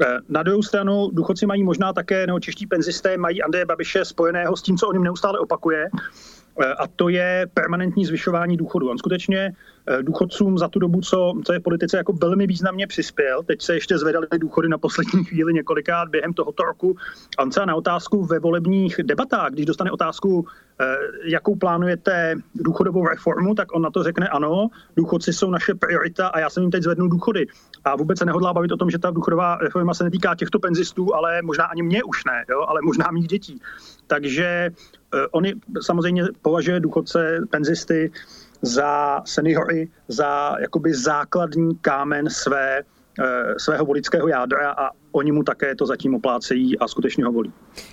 Eh, 0.01 0.17
na 0.29 0.43
druhou 0.43 0.63
stranu 0.63 1.09
důchodci 1.13 1.45
mají 1.45 1.63
možná 1.63 1.93
také, 1.93 2.27
nebo 2.27 2.39
čeští 2.39 2.67
penzisté 2.67 3.17
mají 3.17 3.43
Andreje 3.43 3.65
Babiše 3.65 4.05
spojeného 4.05 4.57
s 4.57 4.61
tím, 4.61 4.77
co 4.77 4.87
o 4.87 4.93
něm 4.93 5.03
neustále 5.03 5.39
opakuje, 5.39 5.89
a 6.79 6.87
to 6.87 7.09
je 7.09 7.47
permanentní 7.53 8.05
zvyšování 8.05 8.57
důchodu. 8.57 8.89
On 8.89 8.97
skutečně 8.97 9.39
eh, 9.39 9.53
důchodcům 10.01 10.57
za 10.57 10.67
tu 10.67 10.79
dobu, 10.79 11.01
co, 11.01 11.33
co 11.45 11.53
je 11.53 11.59
politice 11.59 11.97
jako 11.97 12.13
velmi 12.13 12.47
významně 12.47 12.87
přispěl. 12.87 13.43
Teď 13.43 13.61
se 13.61 13.73
ještě 13.73 13.97
zvedaly 13.97 14.27
důchody 14.37 14.69
na 14.69 14.77
poslední 14.77 15.23
chvíli 15.29 15.53
několikrát 15.53 16.09
během 16.09 16.33
tohoto 16.33 16.63
roku. 16.63 16.95
A 17.37 17.41
on 17.41 17.51
se 17.51 17.65
na 17.65 17.75
otázku 17.75 18.25
ve 18.25 18.39
volebních 18.39 18.95
debatách, 19.03 19.51
když 19.51 19.65
dostane 19.65 19.91
otázku, 19.91 20.45
eh, 20.81 20.95
jakou 21.23 21.55
plánujete 21.55 22.35
důchodovou 22.55 23.07
reformu, 23.07 23.55
tak 23.55 23.75
on 23.75 23.81
na 23.81 23.91
to 23.91 24.03
řekne 24.03 24.27
ano, 24.27 24.67
důchodci 24.95 25.33
jsou 25.33 25.49
naše 25.49 25.73
priorita 25.75 26.27
a 26.27 26.39
já 26.39 26.49
jsem 26.49 26.63
jim 26.63 26.71
teď 26.71 26.83
zvednu 26.83 27.07
důchody. 27.07 27.47
A 27.83 27.95
vůbec 27.95 28.19
se 28.19 28.25
nehodlá 28.25 28.53
bavit 28.53 28.71
o 28.71 28.77
tom, 28.77 28.89
že 28.89 28.99
ta 28.99 29.11
důchodová 29.11 29.57
reforma 29.57 29.93
se 29.93 30.03
netýká 30.03 30.35
těchto 30.35 30.59
penzistů, 30.59 31.15
ale 31.15 31.41
možná 31.41 31.65
ani 31.65 31.83
mě 31.83 32.03
už 32.03 32.25
ne, 32.25 32.45
jo, 32.49 32.65
ale 32.67 32.81
možná 32.81 33.11
mých 33.11 33.27
dětí. 33.27 33.61
Takže 34.07 34.69
uh, 35.13 35.19
oni 35.31 35.53
samozřejmě 35.81 36.23
považuje 36.41 36.79
důchodce, 36.79 37.39
penzisty 37.49 38.11
za 38.61 39.21
seniory, 39.25 39.89
za 40.07 40.55
jakoby 40.59 40.93
základní 40.93 41.75
kámen 41.75 42.29
své, 42.29 42.83
svého 43.57 43.85
voličského 43.85 44.27
jádra 44.27 44.71
a 44.71 44.85
oni 45.11 45.31
mu 45.31 45.43
také 45.43 45.75
to 45.75 45.85
zatím 45.85 46.15
oplácejí 46.15 46.79
a 46.79 46.87
skutečně 46.87 47.25
ho 47.25 47.31
volí. 47.31 47.51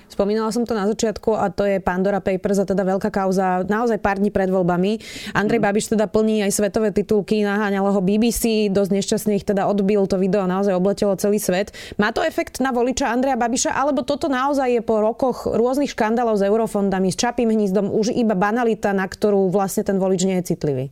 Spomínala 0.09 0.55
som 0.55 0.67
to 0.67 0.75
na 0.75 0.87
začiatku 0.87 1.35
a 1.35 1.51
to 1.51 1.67
je 1.67 1.83
Pandora 1.83 2.23
Papers 2.23 2.59
a 2.59 2.67
teda 2.67 2.83
veľká 2.87 3.11
kauza 3.11 3.67
naozaj 3.67 3.99
pár 3.99 4.19
dní 4.19 4.31
pred 4.31 4.51
voľbami. 4.51 4.99
Andrej 5.35 5.59
mhm. 5.59 5.67
Babiš 5.67 5.85
teda 5.95 6.07
plní 6.07 6.43
aj 6.47 6.55
svetové 6.55 6.91
titulky, 6.95 7.43
naháňalo 7.43 7.95
ho 7.95 8.01
BBC, 8.03 8.71
dosť 8.71 8.91
nešťastne 8.95 9.33
ich 9.39 9.47
teda 9.47 9.67
odbil 9.67 10.07
to 10.07 10.19
video 10.19 10.43
a 10.43 10.51
naozaj 10.51 10.75
obletelo 10.75 11.15
celý 11.19 11.39
svet. 11.43 11.75
Má 11.99 12.15
to 12.15 12.23
efekt 12.23 12.59
na 12.63 12.71
voliča 12.71 13.11
Andreja 13.11 13.39
Babiša, 13.39 13.75
alebo 13.75 14.03
toto 14.03 14.27
naozaj 14.31 14.79
je 14.79 14.83
po 14.83 15.03
rokoch 15.03 15.47
rôznych 15.47 15.91
škandálov 15.95 16.39
s 16.39 16.47
eurofondami, 16.47 17.11
s 17.11 17.19
Čapým 17.19 17.51
hnízdom 17.51 17.91
už 17.91 18.15
iba 18.15 18.35
banalita, 18.39 18.95
na 18.95 19.07
ktorú 19.07 19.51
vlastne 19.51 19.87
ten 19.87 19.99
volič 19.99 20.23
nie 20.27 20.39
je 20.43 20.55
citlivý? 20.55 20.91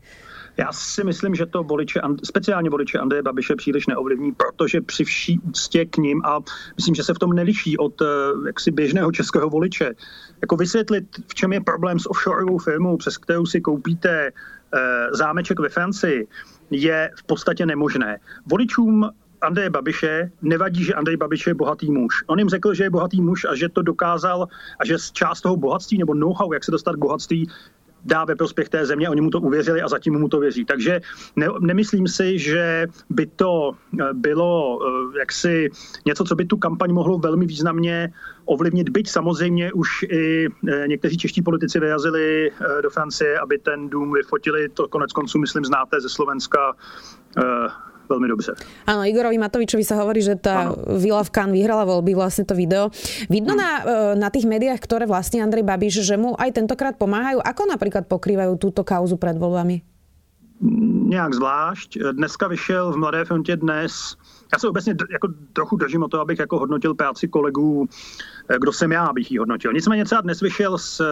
Já 0.56 0.72
si 0.72 1.04
myslím, 1.04 1.34
že 1.34 1.46
to 1.46 1.62
voliče, 1.62 2.00
speciálně 2.24 2.70
voliče 2.70 2.98
Andreje 2.98 3.22
Babiše 3.22 3.56
příliš 3.56 3.86
neovlivní, 3.86 4.32
protože 4.32 4.80
při 4.80 5.04
vší 5.04 5.38
úctě 5.38 5.84
k 5.84 5.96
ním 5.96 6.22
a 6.24 6.38
myslím, 6.76 6.94
že 6.94 7.02
se 7.02 7.14
v 7.14 7.18
tom 7.18 7.32
neliší 7.32 7.78
od 7.78 8.02
eh, 8.02 8.06
jaksi 8.46 8.70
běžného 8.70 9.12
českého 9.12 9.50
voliče. 9.50 9.94
Jako 10.40 10.56
vysvětlit, 10.56 11.04
v 11.28 11.34
čem 11.34 11.52
je 11.52 11.60
problém 11.60 11.98
s 11.98 12.10
offshoreovou 12.10 12.58
firmou, 12.58 12.96
přes 12.96 13.18
kterou 13.18 13.46
si 13.46 13.60
koupíte 13.60 14.30
eh, 14.30 14.78
zámeček 15.12 15.60
ve 15.60 15.68
Francii, 15.68 16.26
je 16.70 17.10
v 17.16 17.22
podstatě 17.24 17.66
nemožné. 17.66 18.18
Voličům 18.46 19.10
Andreje 19.40 19.70
Babiše 19.70 20.30
nevadí, 20.42 20.84
že 20.84 20.94
Andrej 20.94 21.16
Babiš 21.16 21.46
je 21.46 21.54
bohatý 21.54 21.90
muž. 21.90 22.24
On 22.26 22.38
jim 22.38 22.48
řekl, 22.48 22.74
že 22.74 22.84
je 22.84 22.90
bohatý 22.90 23.20
muž 23.20 23.46
a 23.50 23.54
že 23.54 23.68
to 23.68 23.82
dokázal 23.82 24.48
a 24.78 24.84
že 24.84 24.96
část 25.12 25.40
toho 25.40 25.56
bohatství 25.56 25.98
nebo 25.98 26.14
know-how, 26.14 26.52
jak 26.52 26.64
se 26.64 26.70
dostat 26.70 26.96
k 26.96 26.98
bohatství, 26.98 27.48
dá 28.06 28.24
ve 28.24 28.34
prospěch 28.34 28.68
té 28.68 28.86
země, 28.86 29.10
oni 29.10 29.20
mu 29.20 29.30
to 29.30 29.40
uvěřili 29.40 29.82
a 29.82 29.88
zatím 29.88 30.18
mu 30.18 30.28
to 30.28 30.40
věří. 30.40 30.64
Takže 30.64 31.00
ne, 31.36 31.46
nemyslím 31.60 32.08
si, 32.08 32.38
že 32.38 32.86
by 33.10 33.26
to 33.26 33.72
eh, 33.74 34.04
bylo 34.12 34.78
eh, 34.80 35.18
jaksi 35.18 35.70
něco, 36.06 36.24
co 36.24 36.34
by 36.34 36.44
tu 36.44 36.56
kampaň 36.56 36.92
mohlo 36.92 37.18
velmi 37.18 37.46
významně 37.46 38.12
ovlivnit, 38.44 38.88
byť 38.88 39.10
samozřejmě 39.10 39.72
už 39.72 40.02
i 40.02 40.46
eh, 40.46 40.88
někteří 40.88 41.16
čeští 41.16 41.42
politici 41.42 41.80
vyjazili 41.80 42.50
do 42.82 42.90
Francie, 42.90 43.38
aby 43.38 43.58
ten 43.58 43.88
dům 43.88 44.12
vyfotili, 44.12 44.68
to 44.68 44.88
konec 44.88 45.12
konců, 45.12 45.38
myslím, 45.38 45.64
znáte 45.64 46.00
ze 46.00 46.08
Slovenska 46.08 46.72
veľmi 48.08 48.28
dobře. 48.28 48.52
Áno, 48.86 49.02
Igorovi 49.04 49.38
Matovičovi 49.38 49.84
sa 49.84 49.98
hovorí, 50.00 50.22
že 50.22 50.38
tá 50.38 50.70
ano. 50.72 50.98
Vila 50.98 51.22
v 51.22 51.30
Cannes 51.30 51.54
vyhrala 51.54 51.84
voľby, 51.84 52.14
vlastne 52.14 52.46
to 52.46 52.54
video. 52.54 52.90
Vidno 53.28 53.54
hmm. 53.54 53.60
na, 53.60 53.70
e, 53.70 53.82
na 54.16 54.28
tých 54.30 54.46
médiách, 54.46 54.80
ktoré 54.80 55.04
vlastní 55.04 55.42
Andrej 55.42 55.66
Babiš, 55.66 56.02
že 56.06 56.16
mu 56.16 56.34
aj 56.38 56.56
tentokrát 56.56 56.94
pomáhajú. 56.96 57.42
Ako 57.42 57.62
napríklad 57.66 58.06
pokrývajú 58.06 58.56
túto 58.56 58.86
kauzu 58.86 59.18
pred 59.18 59.36
voľbami? 59.36 59.82
Nějak 61.06 61.34
zvlášť. 61.34 61.90
Dneska 62.16 62.48
vyšel 62.48 62.92
v 62.92 62.96
Mladé 62.96 63.24
frontě 63.24 63.56
dnes 63.56 64.16
já 64.52 64.58
se 64.58 64.68
obecně 64.68 64.96
jako 65.10 65.28
trochu 65.52 65.76
držím 65.76 66.02
o 66.02 66.08
to, 66.08 66.20
abych 66.20 66.38
jako 66.38 66.58
hodnotil 66.58 66.94
práci 66.94 67.28
kolegů, 67.28 67.88
eh, 68.48 68.58
kdo 68.58 68.72
jsem 68.72 68.92
já, 68.92 69.06
abych 69.06 69.30
ji 69.30 69.38
hodnotil. 69.38 69.72
Nicméně 69.72 70.04
třeba 70.04 70.20
dnes 70.20 70.40
vyšel 70.40 70.78
z 70.78 71.00
eh, 71.00 71.04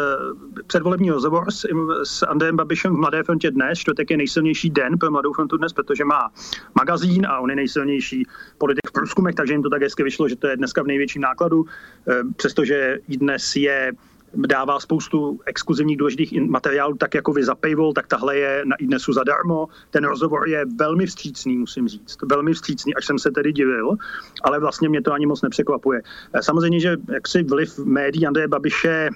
předvolební 0.66 1.10
rozhovor 1.10 1.50
s, 1.50 1.66
s 2.04 2.22
Andrejem 2.22 2.56
Babišem 2.56 2.94
v 2.94 2.98
Mladé 2.98 3.22
frontě 3.22 3.50
dnes. 3.50 3.78
Čtvrtek 3.78 4.10
je 4.10 4.16
nejsilnější 4.16 4.70
den 4.70 4.98
pro 4.98 5.10
Mladou 5.10 5.32
frontu 5.32 5.56
dnes, 5.56 5.72
protože 5.72 6.04
má 6.04 6.30
magazín 6.74 7.26
a 7.26 7.38
on 7.38 7.50
je 7.50 7.56
nejsilnější 7.56 8.26
politik 8.58 8.88
v 8.88 8.92
průzkumech, 8.92 9.34
takže 9.34 9.52
jim 9.52 9.62
to 9.62 9.70
tak 9.70 9.82
hezky 9.82 10.02
vyšlo, 10.02 10.28
že 10.28 10.36
to 10.36 10.46
je 10.46 10.56
dneska 10.56 10.82
v 10.82 10.86
největším 10.86 11.22
nákladu, 11.22 11.64
eh, 12.08 12.22
přestože 12.36 12.98
i 13.08 13.16
dnes 13.16 13.56
je 13.56 13.92
dává 14.36 14.80
spoustu 14.80 15.40
exkluzivních 15.46 15.96
důležitých 15.96 16.32
materiálů, 16.40 16.96
tak 16.96 17.14
jako 17.14 17.32
vy 17.32 17.44
za 17.44 17.54
paywall, 17.54 17.92
tak 17.92 18.06
tahle 18.06 18.36
je 18.36 18.62
na 18.64 18.76
iDnesu 18.76 19.12
zadarmo. 19.12 19.68
Ten 19.90 20.04
rozhovor 20.04 20.48
je 20.48 20.64
velmi 20.78 21.06
vstřícný, 21.06 21.56
musím 21.56 21.88
říct. 21.88 22.18
Velmi 22.22 22.52
vstřícný, 22.54 22.94
až 22.94 23.06
jsem 23.06 23.18
se 23.18 23.30
tedy 23.30 23.52
divil, 23.52 23.96
ale 24.42 24.60
vlastně 24.60 24.88
mě 24.88 25.02
to 25.02 25.12
ani 25.12 25.26
moc 25.26 25.42
nepřekvapuje. 25.42 26.02
Eh, 26.32 26.42
samozřejmě, 26.42 26.80
že 26.80 26.96
jaksi 27.12 27.42
vliv 27.42 27.78
médií 27.78 28.26
Andreje 28.26 28.48
Babiše 28.48 29.10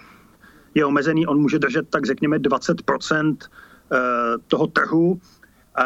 je 0.75 0.85
omezený, 0.85 1.27
on 1.27 1.41
může 1.41 1.59
držet 1.59 1.89
tak 1.91 2.07
řekněme 2.07 2.39
20% 2.39 3.37
eh, 3.93 3.99
toho 4.47 4.67
trhu, 4.67 5.21
eh, 5.79 5.85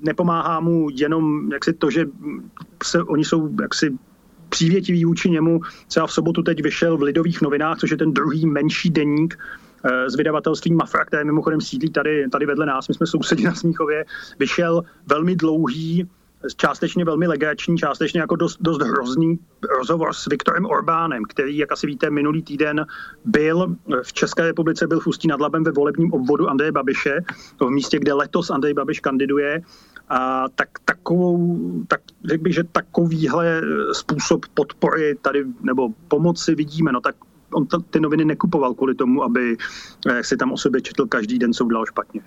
nepomáhá 0.00 0.60
mu 0.60 0.88
jenom 0.92 1.52
jaksi 1.52 1.72
to, 1.72 1.90
že 1.90 2.06
se, 2.82 3.02
oni 3.02 3.24
jsou 3.24 3.50
jaksi 3.60 3.98
přívětivý 4.48 5.04
vůči 5.04 5.30
němu. 5.30 5.60
Třeba 5.88 6.06
v 6.06 6.12
sobotu 6.12 6.42
teď 6.42 6.62
vyšel 6.62 6.96
v 6.96 7.02
Lidových 7.02 7.42
novinách, 7.42 7.78
což 7.78 7.90
je 7.90 7.96
ten 7.96 8.12
druhý 8.12 8.46
menší 8.46 8.90
deník 8.90 9.38
z 10.08 10.14
eh, 10.14 10.16
vydavatelství 10.16 10.74
Mafra, 10.74 11.04
které 11.04 11.24
mimochodem 11.24 11.60
sídlí 11.60 11.90
tady, 11.90 12.28
tady 12.28 12.46
vedle 12.46 12.66
nás, 12.66 12.88
my 12.88 12.94
jsme 12.94 13.06
sousedi 13.06 13.44
na 13.44 13.54
Smíchově, 13.54 14.04
vyšel 14.38 14.82
velmi 15.06 15.36
dlouhý 15.36 16.08
částečně 16.56 17.04
velmi 17.04 17.26
legační, 17.26 17.76
částečně 17.76 18.20
jako 18.20 18.36
dost, 18.36 18.58
dost 18.60 18.82
hrozný 18.82 19.38
rozhovor 19.78 20.12
s 20.12 20.26
Viktorem 20.26 20.66
Orbánem, 20.66 21.22
který, 21.24 21.58
jak 21.58 21.72
asi 21.72 21.86
víte, 21.86 22.10
minulý 22.10 22.42
týden 22.42 22.86
byl 23.24 23.76
v 24.02 24.12
České 24.12 24.42
republice, 24.42 24.86
byl 24.86 25.00
v 25.00 25.06
Ústí 25.06 25.28
nad 25.28 25.40
Labem 25.40 25.64
ve 25.64 25.72
volebním 25.72 26.12
obvodu 26.12 26.48
Andreje 26.48 26.72
Babiše, 26.72 27.20
v 27.60 27.70
místě, 27.70 27.98
kde 27.98 28.12
letos 28.12 28.50
Andrej 28.50 28.74
Babiš 28.74 29.00
kandiduje. 29.00 29.62
A 30.08 30.48
tak 30.54 30.68
takovou, 30.84 31.58
tak 31.88 32.00
řekl 32.24 32.42
bych, 32.42 32.54
že 32.54 32.64
takovýhle 32.64 33.62
způsob 33.92 34.46
podpory 34.54 35.14
tady 35.22 35.44
nebo 35.62 35.88
pomoci 36.08 36.54
vidíme, 36.54 36.92
no 36.92 37.00
tak 37.00 37.16
on 37.52 37.66
ty 37.90 38.00
noviny 38.00 38.24
nekupoval 38.24 38.74
kvůli 38.74 38.94
tomu, 38.94 39.22
aby 39.22 39.56
eh, 40.08 40.24
si 40.24 40.36
tam 40.36 40.52
o 40.52 40.56
sobě 40.56 40.80
četl 40.80 41.06
každý 41.06 41.38
den, 41.38 41.52
co 41.52 41.64
udělal 41.64 41.86
špatně. 41.86 42.20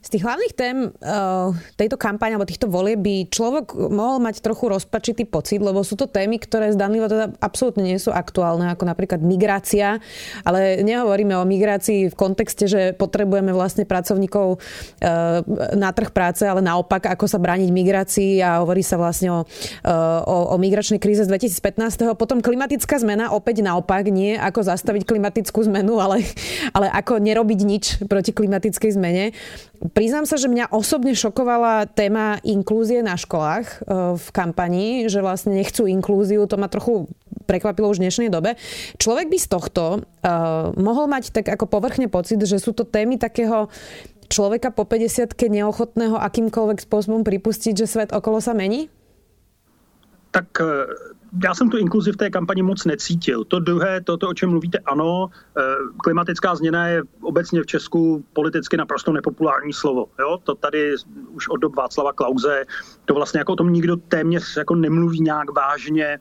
Z 0.00 0.16
tých 0.16 0.24
hlavných 0.24 0.54
tém 0.56 0.76
uh, 0.88 1.52
tejto 1.76 2.00
kampane 2.00 2.32
alebo 2.32 2.48
týchto 2.48 2.72
volieb 2.72 3.04
by 3.04 3.28
človek 3.28 3.76
mohol 3.76 4.16
mať 4.24 4.40
trochu 4.40 4.72
rozpačitý 4.72 5.28
pocit, 5.28 5.60
lebo 5.60 5.84
sú 5.84 5.92
to 5.92 6.08
témy, 6.08 6.40
ktoré 6.40 6.72
zdanlivo 6.72 7.04
teda 7.04 7.36
absolútne 7.36 7.84
nie 7.84 8.00
sú 8.00 8.08
aktuálne, 8.08 8.72
ako 8.72 8.88
napríklad 8.88 9.20
migrácia, 9.20 10.00
ale 10.40 10.80
nehovoríme 10.80 11.36
o 11.36 11.44
migrácii 11.44 12.08
v 12.08 12.16
kontexte, 12.16 12.64
že 12.64 12.96
potrebujeme 12.96 13.52
vlastne 13.52 13.84
pracovníkov 13.84 14.56
uh, 14.56 15.44
na 15.76 15.92
trh 15.92 16.08
práce, 16.16 16.48
ale 16.48 16.64
naopak, 16.64 17.04
ako 17.04 17.28
sa 17.28 17.36
brániť 17.36 17.68
migrácii 17.68 18.40
a 18.40 18.64
hovorí 18.64 18.80
sa 18.80 18.96
vlastne 18.96 19.28
o, 19.36 19.44
uh, 19.44 20.20
o, 20.24 20.36
o 20.52 20.56
migračnej 20.56 20.96
kríze 20.96 21.28
z 21.28 21.30
2015. 21.30 22.16
Potom 22.16 22.40
klimatická 22.40 22.96
zmena, 22.96 23.36
opäť 23.36 23.60
naopak, 23.60 24.08
nie 24.08 24.40
ako 24.40 24.64
zastaviť 24.64 25.04
klimatickú 25.04 25.60
zmenu, 25.68 26.00
ale, 26.00 26.24
ale 26.72 26.88
ako 26.88 27.20
nerobiť 27.20 27.60
nič 27.68 27.84
proti 28.08 28.32
klimatickej 28.32 28.96
zmene. 28.96 29.36
Priznám 29.80 30.28
sa, 30.28 30.36
že 30.36 30.52
mňa 30.52 30.76
osobne 30.76 31.16
šokovala 31.16 31.88
téma 31.88 32.36
inklúzie 32.44 33.00
na 33.00 33.16
školách 33.16 33.64
e, 33.64 33.76
v 34.20 34.26
kampani, 34.28 35.08
že 35.08 35.24
vlastne 35.24 35.56
nechcú 35.56 35.88
inklúziu, 35.88 36.44
to 36.44 36.60
ma 36.60 36.68
trochu 36.68 37.08
prekvapilo 37.48 37.88
už 37.88 37.98
v 37.98 38.04
dnešnej 38.06 38.28
dobe. 38.28 38.60
Človek 39.00 39.26
by 39.26 39.38
z 39.42 39.48
tohto 39.50 39.82
uh, 39.98 40.70
mohol 40.78 41.10
mať 41.10 41.34
tak 41.34 41.50
ako 41.50 41.66
povrchne 41.66 42.06
pocit, 42.06 42.38
že 42.38 42.62
sú 42.62 42.70
to 42.70 42.86
témy 42.86 43.18
takého 43.18 43.66
človeka 44.30 44.70
po 44.70 44.86
50 44.86 45.34
neochotného 45.34 46.14
akýmkoľvek 46.14 46.78
spôsobom 46.78 47.26
pripustiť, 47.26 47.74
že 47.74 47.90
svet 47.90 48.14
okolo 48.14 48.38
sa 48.38 48.54
mení? 48.54 48.86
Tak 50.30 50.62
e, 50.62 50.86
já 51.44 51.54
jsem 51.54 51.70
tu 51.70 51.76
inkluzi 51.76 52.12
v 52.12 52.16
té 52.16 52.30
kampani 52.30 52.62
moc 52.62 52.84
necítil. 52.84 53.44
To 53.44 53.60
druhé, 53.60 54.00
to, 54.00 54.16
to, 54.16 54.28
o 54.28 54.34
čem 54.34 54.50
mluvíte, 54.50 54.78
ano, 54.78 55.30
eh, 55.58 55.62
klimatická 56.02 56.54
změna 56.54 56.86
je 56.88 57.02
obecně 57.22 57.62
v 57.62 57.66
Česku 57.66 58.24
politicky 58.32 58.76
naprosto 58.76 59.12
nepopulární 59.12 59.72
slovo. 59.72 60.06
Jo? 60.20 60.38
To 60.44 60.54
tady 60.54 60.94
už 61.30 61.48
od 61.48 61.56
dob 61.56 61.76
Václava 61.76 62.12
Klauze, 62.12 62.64
to 63.04 63.14
vlastně 63.14 63.38
jako 63.38 63.52
o 63.52 63.56
tom 63.56 63.72
nikdo 63.72 63.96
téměř 63.96 64.56
jako 64.56 64.74
nemluví 64.74 65.20
nějak 65.20 65.50
vážně, 65.50 66.18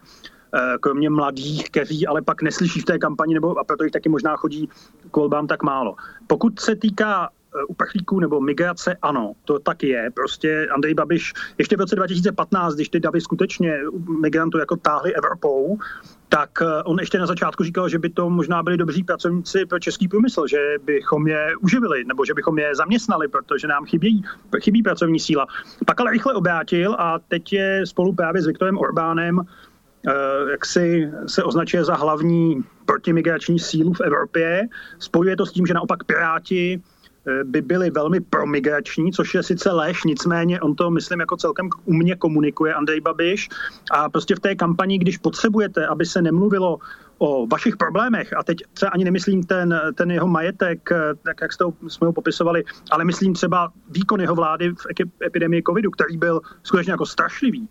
eh, 0.56 0.78
kromě 0.80 1.10
mladých, 1.10 1.70
kteří 1.70 2.08
ale 2.08 2.22
pak 2.22 2.42
neslyší 2.42 2.80
v 2.82 2.86
té 2.86 3.00
kampani, 3.00 3.34
nebo 3.34 3.60
a 3.60 3.64
proto 3.64 3.84
jich 3.84 3.94
taky 3.94 4.10
možná 4.10 4.36
chodí 4.36 4.70
k 5.12 5.18
volbám 5.18 5.48
tak 5.48 5.64
málo. 5.64 5.96
Pokud 6.28 6.60
se 6.60 6.76
týká 6.76 7.30
uprchlíků 7.68 8.20
nebo 8.20 8.42
migrace, 8.42 8.98
ano, 9.02 9.34
to 9.46 9.60
tak 9.60 9.84
je. 9.84 10.12
Prostě 10.14 10.68
Andrej 10.72 10.94
Babiš 10.94 11.34
ještě 11.58 11.78
v 11.78 11.80
roce 11.80 11.96
2015, 11.96 12.76
když 12.76 12.90
ty 12.90 13.00
davy 13.00 13.22
skutečně 13.22 13.80
migrantů 14.22 14.58
jako 14.58 14.76
táhli 14.76 15.16
Evropou, 15.16 15.78
tak 16.30 16.50
eh, 16.62 16.84
on 16.84 17.00
ještě 17.00 17.20
na 17.20 17.26
začátku 17.26 17.64
říkal, 17.64 17.90
že 17.90 18.00
by 18.00 18.10
to 18.10 18.30
možná 18.30 18.64
byli 18.64 18.78
dobří 18.78 19.04
pracovníci 19.04 19.66
pro 19.66 19.80
český 19.80 20.08
průmysl, 20.08 20.48
že 20.48 20.76
bychom 20.86 21.28
je 21.28 21.56
uživili 21.62 22.06
nebo 22.06 22.26
že 22.26 22.34
bychom 22.34 22.60
je 22.60 22.76
zaměstnali, 22.76 23.28
protože 23.28 23.68
nám 23.68 23.86
chybí, 23.86 24.24
chybí 24.64 24.84
pracovní 24.84 25.20
síla. 25.20 25.48
Pak 25.86 26.00
ale 26.00 26.12
rychle 26.12 26.34
obrátil 26.34 26.96
a 27.00 27.20
teď 27.28 27.54
je 27.54 27.86
spolu 27.86 28.14
právě 28.14 28.42
s 28.42 28.48
Viktorem 28.48 28.78
Orbánem 28.78 29.42
eh, 30.08 30.52
jak 30.52 30.66
si 30.66 31.12
se 31.28 31.44
označuje 31.44 31.84
za 31.84 31.96
hlavní 31.96 32.64
protimigrační 32.86 33.60
sílu 33.60 33.94
v 33.94 34.02
Evropě. 34.02 34.68
Spojuje 35.00 35.36
to 35.36 35.46
s 35.46 35.52
tím, 35.52 35.66
že 35.66 35.74
naopak 35.74 36.04
Piráti 36.04 36.82
Eh, 36.82 36.99
by 37.44 37.62
byly 37.62 37.90
velmi 37.92 38.20
promigrační, 38.20 39.12
což 39.12 39.34
je 39.34 39.44
sice 39.44 39.72
lež, 39.72 40.04
nicméně 40.04 40.62
on 40.62 40.76
to, 40.76 40.92
myslím, 40.92 41.20
jako 41.20 41.38
celkem 41.38 41.70
umně 41.86 42.16
komunikuje 42.16 42.74
Andrej 42.74 43.02
Babiš 43.02 43.50
a 43.92 44.10
prostě 44.10 44.36
v 44.36 44.40
té 44.40 44.56
kampani, 44.56 44.98
když 44.98 45.18
potřebujete, 45.18 45.88
aby 45.88 46.06
se 46.06 46.22
nemluvilo 46.22 46.78
o 47.18 47.48
vašich 47.48 47.78
problémech, 47.78 48.34
a 48.34 48.44
teď 48.44 48.58
třeba 48.74 48.92
ani 48.92 49.04
nemyslím 49.04 49.44
ten, 49.44 49.82
ten 49.96 50.12
jeho 50.12 50.28
majetek, 50.28 50.92
eh, 50.92 51.16
tak 51.24 51.42
jak 51.42 51.54
jste 51.54 51.64
ho, 51.64 51.74
jsme 51.88 52.08
ho 52.08 52.14
popisovali, 52.14 52.64
ale 52.92 53.06
myslím 53.06 53.34
třeba 53.34 53.72
výkon 53.90 54.22
jeho 54.22 54.36
vlády 54.36 54.72
v 54.72 54.86
epidemii 55.26 55.64
covidu, 55.64 55.92
který 55.92 56.18
byl 56.18 56.42
skutečně 56.64 56.92
jako 56.92 57.06
strašlivý, 57.06 57.68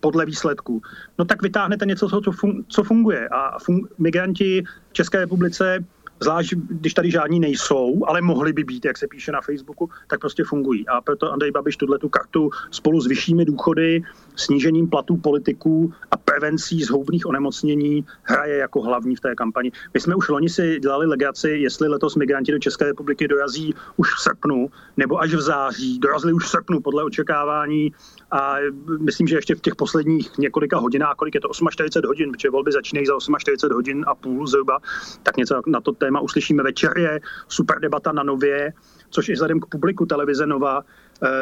podle 0.00 0.26
výsledků, 0.26 0.82
no 1.18 1.24
tak 1.24 1.42
vytáhnete 1.42 1.86
něco, 1.86 2.08
co, 2.08 2.20
co 2.68 2.82
funguje. 2.82 3.28
A 3.28 3.58
fun, 3.58 3.88
migranti 3.98 4.62
v 4.90 4.92
České 4.92 5.18
republice 5.18 5.84
zvlášť 6.20 6.54
když 6.54 6.94
tady 6.94 7.10
žádní 7.10 7.40
nejsou, 7.40 8.04
ale 8.06 8.20
mohli 8.20 8.52
by 8.52 8.64
být, 8.64 8.84
jak 8.84 8.98
se 8.98 9.06
píše 9.06 9.32
na 9.32 9.40
Facebooku, 9.40 9.90
tak 10.06 10.20
prostě 10.20 10.44
fungují. 10.44 10.88
A 10.88 11.00
proto 11.00 11.32
Andrej 11.32 11.50
Babiš 11.50 11.76
tuhle 11.76 11.98
tu 11.98 12.08
kartu 12.08 12.50
spolu 12.70 13.00
s 13.00 13.06
vyššími 13.06 13.44
důchody, 13.44 14.02
snížením 14.36 14.88
platů 14.88 15.16
politiků 15.16 15.92
a 16.10 16.16
prevencí 16.16 16.82
zhoubných 16.84 17.26
onemocnění 17.26 18.04
hraje 18.22 18.56
jako 18.56 18.80
hlavní 18.80 19.16
v 19.16 19.20
té 19.20 19.34
kampani. 19.34 19.72
My 19.94 20.00
jsme 20.00 20.14
už 20.14 20.28
loni 20.28 20.48
si 20.48 20.80
dělali 20.80 21.06
legaci, 21.06 21.50
jestli 21.50 21.88
letos 21.88 22.16
migranti 22.16 22.52
do 22.52 22.58
České 22.58 22.84
republiky 22.84 23.28
dorazí 23.28 23.74
už 23.96 24.14
v 24.14 24.20
srpnu 24.20 24.70
nebo 24.96 25.20
až 25.20 25.34
v 25.34 25.40
září. 25.40 25.98
Dorazili 25.98 26.32
už 26.32 26.44
v 26.44 26.48
srpnu 26.48 26.80
podle 26.80 27.04
očekávání 27.04 27.92
a 28.30 28.56
myslím, 29.00 29.26
že 29.26 29.36
ještě 29.36 29.54
v 29.54 29.60
těch 29.60 29.76
posledních 29.76 30.38
několika 30.38 30.78
hodinách, 30.78 31.14
kolik 31.16 31.34
je 31.34 31.40
to 31.40 31.48
48 31.70 32.08
hodin, 32.08 32.32
protože 32.32 32.50
volby 32.50 32.72
začínají 32.72 33.06
za 33.06 33.14
48 33.38 33.74
hodin 33.74 34.04
a 34.06 34.14
půl 34.14 34.46
zhruba, 34.46 34.78
tak 35.22 35.36
něco 35.36 35.62
na 35.66 35.80
to 35.80 35.92
téma 36.08 36.20
uslyšíme 36.20 36.62
večer. 36.62 36.98
Je 36.98 37.20
super 37.48 37.80
debata 37.80 38.12
na 38.12 38.22
Nově, 38.22 38.72
což 39.10 39.28
i 39.28 39.32
vzhledem 39.32 39.60
k 39.60 39.66
publiku 39.66 40.06
televize 40.06 40.46
Nova 40.46 40.84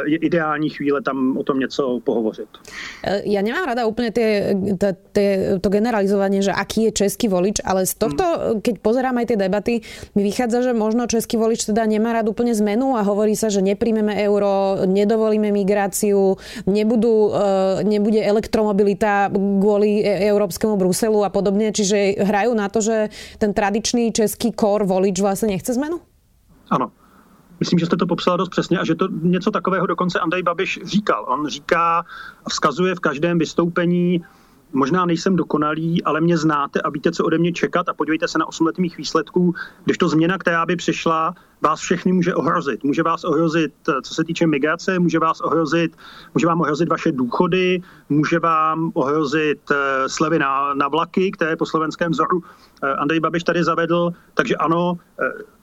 je 0.06 0.16
ideální 0.16 0.70
chvíle 0.70 1.02
tam 1.02 1.36
o 1.36 1.42
tom 1.42 1.58
něco 1.58 2.00
pohovořit. 2.04 2.48
Eh, 3.04 3.28
ja 3.28 3.44
nemám 3.44 3.68
rada 3.68 3.84
úplne 3.84 4.08
tie, 4.08 4.56
tie, 4.80 4.92
tie, 5.12 5.30
to 5.60 5.68
generalizovanie, 5.68 6.40
že 6.40 6.52
aký 6.52 6.88
je 6.88 7.04
český 7.04 7.28
volič, 7.28 7.60
ale 7.60 7.84
z 7.84 7.94
tohto, 8.00 8.24
hmm. 8.24 8.64
keď 8.64 8.74
pozerám 8.80 9.20
aj 9.20 9.26
tie 9.28 9.38
debaty, 9.38 9.74
mi 10.16 10.22
vychádza, 10.24 10.64
že 10.64 10.72
možno 10.72 11.04
český 11.04 11.36
volič 11.36 11.68
teda 11.68 11.84
nemá 11.84 12.16
rád 12.16 12.32
úplne 12.32 12.56
zmenu 12.56 12.96
a 12.96 13.04
hovorí 13.04 13.36
sa, 13.36 13.52
že 13.52 13.60
nepríjmeme 13.60 14.16
euro, 14.24 14.80
nedovolíme 14.88 15.52
migráciu, 15.52 16.40
nebudú, 16.64 17.36
eh, 17.36 17.84
nebude 17.84 18.24
elektromobilita 18.24 19.28
kvôli 19.36 20.00
európskemu 20.04 20.80
Bruselu 20.80 21.20
a 21.20 21.28
podobne. 21.28 21.68
Čiže 21.68 22.24
hrajú 22.24 22.52
na 22.56 22.72
to, 22.72 22.80
že 22.80 23.12
ten 23.36 23.52
tradičný 23.52 24.08
český 24.16 24.56
kor 24.56 24.88
volič 24.88 25.20
vlastne 25.20 25.52
nechce 25.52 25.76
zmenu? 25.76 26.00
Ano. 26.72 27.05
Myslím, 27.60 27.78
že 27.78 27.86
jste 27.86 27.96
to 27.96 28.06
popsala 28.06 28.36
dost 28.36 28.48
přesně 28.48 28.78
a 28.78 28.84
že 28.84 28.94
to 28.94 29.08
něco 29.22 29.50
takového 29.50 29.86
dokonce 29.86 30.20
Andrej 30.20 30.42
Babiš 30.42 30.80
říkal. 30.84 31.24
On 31.28 31.46
říká 31.48 32.04
a 32.44 32.50
vzkazuje 32.50 32.94
v 32.94 33.00
každém 33.00 33.38
vystoupení, 33.38 34.24
možná 34.72 35.06
nejsem 35.06 35.36
dokonalý, 35.36 36.04
ale 36.04 36.20
mě 36.20 36.38
znáte 36.38 36.80
a 36.80 36.90
víte, 36.90 37.12
co 37.12 37.24
ode 37.24 37.38
mě 37.38 37.52
čekat 37.52 37.88
a 37.88 37.94
podívejte 37.94 38.28
se 38.28 38.38
na 38.38 38.48
8 38.48 38.66
let 38.66 38.78
mých 38.78 38.96
výsledků, 38.96 39.54
když 39.84 39.98
to 39.98 40.08
změna, 40.08 40.38
která 40.38 40.66
by 40.66 40.76
přišla, 40.76 41.34
vás 41.62 41.80
všechny 41.80 42.12
může 42.12 42.34
ohrozit. 42.34 42.84
Může 42.84 43.02
vás 43.02 43.24
ohrozit, 43.24 43.72
co 44.02 44.14
se 44.14 44.24
týče 44.24 44.46
migrace, 44.46 44.98
může 44.98 45.18
vás 45.18 45.40
ohrozit, 45.40 45.96
může 46.34 46.46
vám 46.46 46.60
ohrozit 46.60 46.88
vaše 46.88 47.12
důchody, 47.12 47.82
může 48.08 48.38
vám 48.38 48.90
ohrozit 48.94 49.60
eh, 49.70 50.08
slevy 50.08 50.38
na, 50.38 50.74
na 50.74 50.88
vlaky, 50.88 51.30
které 51.30 51.56
po 51.56 51.66
slovenském 51.66 52.10
vzoru 52.10 52.42
eh, 52.82 52.94
Andrej 52.94 53.20
Babiš 53.20 53.44
tady 53.44 53.64
zavedl. 53.64 54.10
Takže 54.34 54.56
ano, 54.56 54.98
eh, 55.20 55.55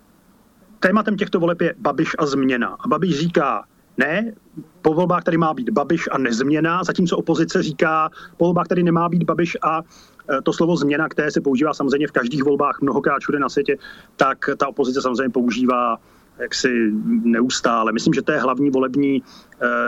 tématem 0.84 1.16
těchto 1.16 1.40
voleb 1.40 1.62
je 1.62 1.76
Babiš 1.78 2.12
a 2.18 2.26
změna. 2.26 2.76
A 2.80 2.88
Babiš 2.88 3.20
říká, 3.20 3.64
ne, 3.98 4.34
po 4.82 4.94
volbách 4.94 5.24
tady 5.24 5.38
má 5.38 5.54
být 5.54 5.70
Babiš 5.70 6.10
a 6.12 6.18
nezměna, 6.18 6.84
zatímco 6.84 7.18
opozice 7.18 7.64
říká, 7.64 8.10
po 8.38 8.46
volbách 8.46 8.68
tady 8.68 8.84
nemá 8.84 9.10
být 9.10 9.24
Babiš 9.24 9.58
a 9.62 9.82
e, 9.82 10.42
to 10.42 10.54
slovo 10.54 10.76
změna, 10.76 11.10
které 11.10 11.32
se 11.32 11.42
používá 11.42 11.74
samozřejmě 11.74 12.08
v 12.08 12.12
každých 12.12 12.44
volbách 12.44 12.82
mnohokrát 12.82 13.20
všude 13.20 13.40
na 13.40 13.50
světě, 13.50 13.78
tak 14.16 14.38
ta 14.58 14.68
opozice 14.68 15.02
samozřejmě 15.02 15.30
používá 15.30 15.98
jaksi 16.40 16.92
neustále. 17.24 17.92
Myslím, 17.92 18.14
že 18.14 18.22
to 18.22 18.32
je 18.32 18.40
hlavní 18.40 18.70
volební 18.70 19.16
e, 19.16 19.24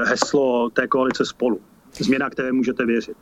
heslo 0.06 0.70
té 0.70 0.88
koalice 0.88 1.26
spolu. 1.26 1.62
Změna, 1.94 2.30
které 2.30 2.52
můžete 2.52 2.86
věřit. 2.86 3.18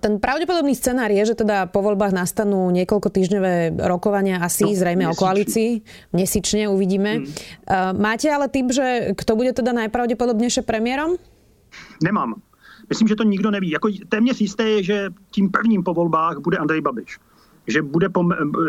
Ten 0.00 0.16
pravdepodobný 0.16 0.72
scenár 0.72 1.12
je, 1.12 1.32
že 1.32 1.36
teda 1.36 1.68
po 1.68 1.84
voľbách 1.84 2.16
nastanú 2.16 2.72
niekoľko 2.72 3.12
týždňové 3.12 3.76
rokovania 3.84 4.40
asi 4.40 4.64
no, 4.64 4.72
zrejme 4.72 5.04
o 5.04 5.12
koalícii. 5.12 5.84
Měsíčne 6.16 6.64
uvidíme. 6.72 7.20
Hmm. 7.20 8.00
Máte 8.00 8.32
ale 8.32 8.48
tým, 8.48 8.72
že 8.72 9.12
kto 9.12 9.36
bude 9.36 9.52
teda 9.52 9.76
najpravdepodobnejšie 9.76 10.64
premiérom? 10.64 11.20
Nemám. 12.00 12.40
Myslím, 12.88 13.08
že 13.12 13.20
to 13.20 13.28
nikdo 13.28 13.52
neví. 13.52 13.70
Jako 13.70 13.88
téměř 14.08 14.40
jisté 14.40 14.64
je, 14.68 14.82
že 14.82 14.96
tím 15.30 15.52
prvním 15.52 15.84
po 15.84 15.94
volbách 15.94 16.40
bude 16.40 16.56
Andrej 16.56 16.80
Babiš 16.80 17.20
že 17.70 17.82
bude 17.82 18.08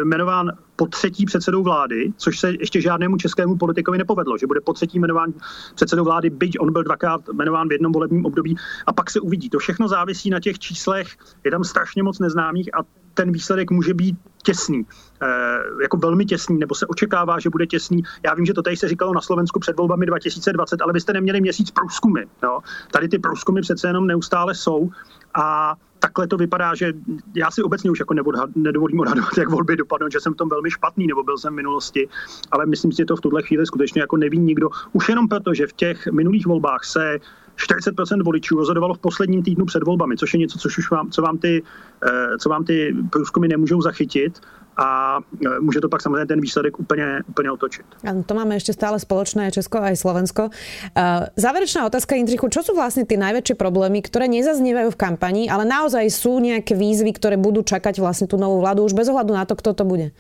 jmenován 0.04 0.52
po 0.76 0.88
třetí 0.88 1.26
předsedou 1.26 1.64
vlády, 1.64 2.14
což 2.18 2.40
se 2.40 2.52
ještě 2.52 2.82
žádnému 2.82 3.18
českému 3.18 3.58
politikovi 3.58 3.98
nepovedlo, 3.98 4.38
že 4.38 4.48
bude 4.48 4.62
po 4.62 4.74
třetí 4.74 5.00
jmenován 5.00 5.34
předsedou 5.76 6.04
vlády, 6.04 6.30
byť 6.30 6.60
on 6.60 6.74
byl 6.74 6.84
dvakrát 6.84 7.22
jmenován 7.34 7.68
v 7.68 7.72
jednom 7.72 7.92
volebním 7.92 8.26
období 8.26 8.56
a 8.88 8.94
pak 8.94 9.10
se 9.10 9.20
uvidí. 9.20 9.50
To 9.50 9.60
všechno 9.60 9.88
závisí 9.88 10.30
na 10.30 10.40
těch 10.40 10.60
číslech, 10.60 11.08
je 11.44 11.52
tam 11.52 11.64
strašně 11.64 12.04
moc 12.04 12.20
neznámých 12.20 12.76
a 12.76 12.84
ten 13.14 13.32
výsledek 13.32 13.72
může 13.72 13.94
být 13.94 14.16
těsný, 14.44 14.86
e, 15.22 15.28
jako 15.82 15.98
velmi 15.98 16.26
těsný, 16.26 16.58
nebo 16.58 16.76
se 16.76 16.88
očekává, 16.88 17.40
že 17.40 17.50
bude 17.50 17.68
těsný. 17.68 18.04
Já 18.26 18.34
vím, 18.34 18.46
že 18.46 18.54
to 18.54 18.62
tady 18.62 18.78
se 18.78 18.88
říkalo 18.88 19.14
na 19.14 19.22
Slovensku 19.22 19.60
před 19.60 19.78
volbami 19.78 20.06
2020, 20.06 20.82
ale 20.82 20.94
byste 20.94 21.14
neměli 21.14 21.42
měsíc 21.42 21.72
průzkumy. 21.72 22.22
No. 22.44 22.60
Tady 22.92 23.08
ty 23.08 23.20
průzkumy 23.20 23.62
přece 23.62 23.88
jenom 23.88 24.08
neustále 24.08 24.56
jsou 24.56 24.90
a 25.34 25.76
takhle 26.02 26.28
to 26.28 26.38
vypadá, 26.38 26.76
že 26.76 26.94
já 27.36 27.52
si 27.52 27.64
obecně 27.64 27.92
už 27.92 28.00
jako 28.00 28.14
nedovolím 28.56 29.00
odhadovat, 29.00 29.32
jak 29.38 29.50
volby 29.50 29.78
dopadnou, 29.78 30.08
že 30.10 30.20
jsem 30.20 30.34
v 30.34 30.38
tom 30.38 30.50
velmi 30.50 30.72
špatný, 30.72 31.08
nebo 31.08 31.24
byl 31.24 31.38
jsem 31.38 31.54
v 31.54 31.56
minulosti, 31.56 32.08
ale 32.52 32.66
myslím 32.66 32.92
si, 32.92 32.98
že 32.98 33.06
to 33.06 33.16
v 33.16 33.22
tuhle 33.22 33.42
chvíli 33.44 33.66
skutečně 33.66 34.02
jako 34.02 34.18
neví 34.18 34.40
nikdo. 34.40 34.70
Už 34.94 35.10
jenom 35.10 35.28
proto, 35.28 35.54
že 35.54 35.68
v 35.68 35.74
těch 35.74 36.08
minulých 36.08 36.48
volbách 36.48 36.84
se 36.84 37.20
40% 37.58 38.24
voličů 38.24 38.58
rozhodovalo 38.58 38.94
v 38.94 39.00
posledním 39.00 39.44
týdnu 39.44 39.66
před 39.66 39.84
volbami, 39.84 40.18
což 40.18 40.34
je 40.34 40.40
něco, 40.40 40.60
což 40.60 40.78
už 40.78 40.92
vám, 40.92 41.12
co, 41.12 41.22
vám 41.22 41.38
ty, 41.38 41.64
eh, 42.08 42.38
co 42.38 42.50
vám 42.50 42.64
ty 42.64 42.96
průzkumy 43.10 43.48
nemůžou 43.48 43.82
zachytit 43.82 44.42
a 44.78 45.20
e, 45.46 45.60
může 45.60 45.80
to 45.80 45.90
pak 45.90 46.02
samozřejmě 46.02 46.26
ten 46.26 46.42
výsledek 46.42 46.80
úplně, 46.80 47.20
úplně 47.30 47.52
otočit. 47.52 47.86
Ano, 48.04 48.24
to 48.24 48.34
máme 48.34 48.56
ještě 48.56 48.74
stále 48.74 49.00
společné 49.00 49.52
Česko 49.52 49.78
a 49.78 49.96
Slovensko. 49.96 50.50
E, 50.96 51.28
záverečná 51.36 51.86
otázka, 51.86 52.16
Jindřichu, 52.16 52.48
čo 52.48 52.64
sú 52.64 52.76
vlastne 52.76 53.04
tie 53.06 53.18
najväčšie 53.20 53.56
problémy, 53.56 54.02
ktoré 54.02 54.28
nezaznievajú 54.32 54.90
v 54.96 55.02
kampani, 55.02 55.44
ale 55.50 55.68
naozaj 55.68 56.08
sú 56.10 56.40
nejaké 56.40 56.76
výzvy, 56.76 57.12
ktoré 57.16 57.36
budú 57.36 57.64
čakať 57.64 58.00
vlastne 58.00 58.28
tú 58.28 58.40
novú 58.40 58.60
vládu 58.64 58.84
už 58.88 58.96
bez 58.96 59.10
ohľadu 59.12 59.34
na 59.34 59.44
to, 59.46 59.56
kto 59.60 59.74
to 59.76 59.84
bude? 59.84 60.16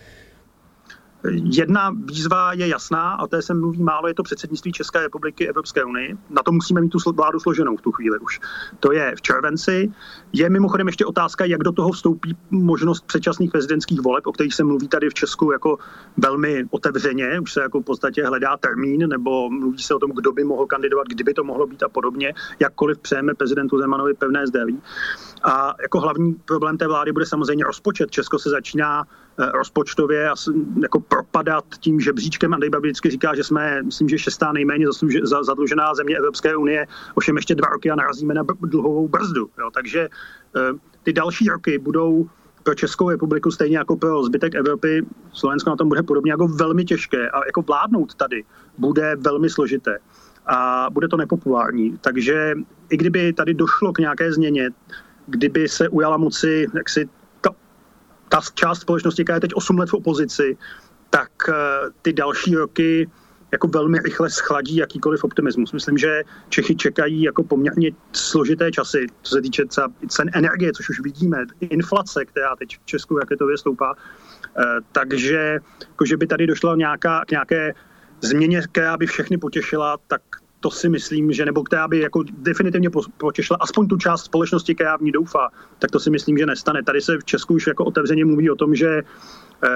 Jedna 1.29 1.95
výzva 2.05 2.53
je 2.53 2.67
jasná, 2.67 3.13
a 3.13 3.27
té 3.27 3.41
se 3.41 3.53
mluví 3.53 3.84
málo, 3.84 4.07
je 4.07 4.13
to 4.13 4.23
předsednictví 4.23 4.71
České 4.71 5.01
republiky 5.01 5.49
Evropské 5.49 5.84
unii. 5.84 6.17
Na 6.29 6.43
to 6.43 6.51
musíme 6.51 6.81
mít 6.81 6.89
tu 6.89 6.97
vládu 7.15 7.39
složenou 7.39 7.77
v 7.77 7.81
tu 7.81 7.91
chvíli 7.91 8.19
už. 8.19 8.39
To 8.79 8.91
je 8.91 9.13
v 9.15 9.21
červenci. 9.21 9.91
Je 10.34 10.49
mimochodem 10.49 10.88
ještě 10.88 11.05
otázka, 11.05 11.45
jak 11.45 11.63
do 11.63 11.71
toho 11.71 11.91
vstoupí 11.91 12.38
možnost 12.51 13.05
předčasných 13.05 13.51
prezidentských 13.51 14.01
voleb, 14.01 14.27
o 14.27 14.31
kterých 14.31 14.53
se 14.53 14.63
mluví 14.63 14.88
tady 14.88 15.10
v 15.10 15.13
Česku 15.13 15.51
jako 15.51 15.77
velmi 16.17 16.65
otevřeně. 16.69 17.39
Už 17.39 17.53
se 17.53 17.62
jako 17.62 17.79
v 17.79 17.84
podstatě 17.84 18.25
hledá 18.25 18.57
termín, 18.57 19.10
nebo 19.10 19.49
mluví 19.49 19.79
se 19.79 19.95
o 19.95 19.99
tom, 19.99 20.12
kdo 20.15 20.31
by 20.31 20.43
mohl 20.43 20.65
kandidovat, 20.65 21.07
kdyby 21.07 21.34
to 21.34 21.43
mohlo 21.43 21.67
být 21.67 21.84
a 21.84 21.89
podobně. 21.89 22.34
Jakkoliv 22.60 22.97
přejeme 22.99 23.34
prezidentu 23.34 23.79
Zemanovi 23.79 24.13
pevné 24.13 24.47
zdraví. 24.47 24.81
A 25.43 25.75
jako 25.82 25.99
hlavní 25.99 26.34
problém 26.34 26.77
té 26.77 26.88
vlády 26.88 27.12
bude 27.12 27.25
samozřejmě 27.25 27.63
rozpočet. 27.63 28.12
Česko 28.12 28.39
se 28.39 28.49
začíná 28.49 29.04
eh, 29.04 29.51
rozpočtově 29.51 30.30
jako 30.82 30.99
propadat 30.99 31.65
tím 31.80 31.99
žebříčkem. 31.99 32.54
Andrej 32.54 32.69
Babiš 32.69 32.89
vždycky 32.89 33.10
říká, 33.10 33.36
že 33.36 33.43
jsme, 33.43 33.84
myslím, 33.84 34.10
že 34.10 34.19
šestá 34.19 34.51
nejméně 34.51 34.86
zadlužená 35.41 35.93
země 35.95 36.17
Evropské 36.17 36.56
unie, 36.56 36.88
ovšem 37.15 37.36
ještě 37.36 37.56
dva 37.56 37.67
roky 37.67 37.91
a 37.91 37.95
narazíme 37.95 38.34
na 38.34 38.43
dluhovou 38.62 39.08
brzdu. 39.08 39.49
Jo. 39.60 39.69
Takže 39.73 40.10
eh, 40.56 40.60
ty 41.04 41.13
další 41.13 41.49
roky 41.49 41.77
budou 41.77 42.30
pro 42.63 42.75
Českou 42.75 43.10
republiku 43.10 43.51
stejně 43.51 43.77
jako 43.77 43.95
pro 43.95 44.23
zbytek 44.23 44.56
Evropy, 44.56 45.06
Slovensko 45.34 45.69
na 45.69 45.75
tom 45.75 45.89
bude 45.89 46.04
podobně 46.04 46.32
jako 46.32 46.47
velmi 46.47 46.86
těžké 46.86 47.30
a 47.30 47.45
jako 47.45 47.62
vládnout 47.62 48.15
tady 48.15 48.43
bude 48.77 49.15
velmi 49.19 49.49
složité 49.49 49.99
a 50.45 50.88
bude 50.91 51.08
to 51.08 51.17
nepopulární. 51.17 51.97
Takže 52.01 52.54
i 52.89 52.97
kdyby 52.97 53.34
tady 53.34 53.54
došlo 53.54 53.93
k 53.93 53.99
nějaké 53.99 54.34
změně, 54.34 54.69
kdyby 55.32 55.70
se 55.70 55.89
ujala 55.89 56.17
moci 56.17 56.67
jaksi 56.76 57.10
ta 57.41 57.50
ta 58.30 58.39
část 58.54 58.82
společnosti, 58.82 59.24
která 59.24 59.36
je 59.36 59.41
teď 59.41 59.54
8 59.56 59.78
let 59.78 59.89
v 59.89 59.94
opozici, 59.94 60.58
tak 61.10 61.32
eh, 61.50 61.54
ty 62.02 62.13
další 62.13 62.56
roky 62.56 63.10
jako 63.52 63.67
velmi 63.67 64.00
rychle 64.00 64.30
schladí 64.30 64.76
jakýkoliv 64.76 65.24
optimismus. 65.24 65.74
Myslím, 65.74 65.98
že 65.98 66.24
Čechy 66.50 66.76
čekají 66.76 67.22
jako 67.22 67.44
poměrně 67.44 67.91
složité 68.12 68.72
časy, 68.72 69.08
co 69.22 69.36
se 69.36 69.41
týče 69.41 69.63
cen 70.08 70.30
energie, 70.34 70.72
což 70.74 70.89
už 70.89 71.00
vidíme, 71.00 71.38
inflace, 71.60 72.26
která 72.26 72.56
teď 72.56 72.78
v 72.80 72.86
Česku 72.86 73.17
raketově 73.17 73.58
stoupá. 73.58 73.96
Eh, 73.96 74.63
takže 74.91 75.60
jako, 75.89 76.06
že 76.06 76.17
by 76.17 76.28
tady 76.28 76.48
došlo 76.48 76.76
nějaká, 76.76 77.26
k 77.26 77.32
nějaké 77.32 77.74
změně, 78.22 78.62
která 78.62 78.98
by 78.98 79.06
všechny 79.06 79.38
potěšila, 79.38 79.98
tak 80.08 80.22
to 80.62 80.71
si 80.71 80.89
myslím, 80.89 81.32
že 81.32 81.45
nebo 81.45 81.63
která 81.63 81.88
by 81.88 82.00
jako 82.00 82.24
definitivně 82.38 82.89
potěšila 83.17 83.58
aspoň 83.62 83.88
tu 83.88 83.97
část 83.97 84.24
společnosti, 84.24 84.76
která 84.76 84.97
v 84.97 85.02
ní 85.02 85.12
doufá, 85.12 85.50
tak 85.80 85.91
to 85.91 86.00
si 86.00 86.10
myslím, 86.10 86.38
že 86.38 86.45
nestane. 86.45 86.84
Tady 86.84 87.02
se 87.02 87.17
v 87.17 87.24
Česku 87.26 87.54
už 87.54 87.67
jako 87.67 87.86
otevřeně 87.86 88.26
mluví 88.26 88.50
o 88.52 88.56
tom, 88.56 88.76
že 88.76 89.02
eh, 89.63 89.69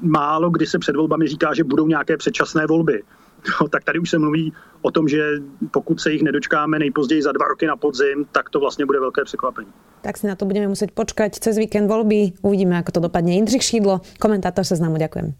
málo 0.00 0.50
kdy 0.50 0.66
se 0.66 0.78
před 0.78 0.96
volbami 0.96 1.26
říká, 1.26 1.54
že 1.54 1.64
budou 1.64 1.86
nějaké 1.86 2.16
předčasné 2.16 2.66
volby. 2.66 3.02
No, 3.60 3.68
tak 3.68 3.84
tady 3.84 3.98
už 3.98 4.10
se 4.10 4.18
mluví 4.18 4.52
o 4.82 4.90
tom, 4.90 5.08
že 5.08 5.32
pokud 5.70 6.00
se 6.00 6.12
jich 6.12 6.22
nedočkáme 6.22 6.78
nejpozději 6.78 7.22
za 7.22 7.32
dva 7.32 7.48
roky 7.48 7.66
na 7.66 7.76
podzim, 7.76 8.26
tak 8.32 8.50
to 8.50 8.60
vlastně 8.60 8.86
bude 8.86 9.00
velké 9.00 9.24
překvapení. 9.24 9.68
Tak 10.00 10.16
si 10.16 10.26
na 10.26 10.34
to 10.34 10.44
budeme 10.44 10.68
muset 10.68 10.90
počkat 10.90 11.34
cez 11.34 11.58
víkend 11.58 11.88
volby. 11.88 12.32
Uvidíme, 12.42 12.76
jak 12.76 12.90
to 12.90 13.00
dopadne. 13.00 13.32
Jindřich 13.32 13.62
Šídlo, 13.62 14.00
komentátor 14.20 14.64
se 14.64 14.76
známu, 14.76 14.96
ďakujem. 14.96 15.34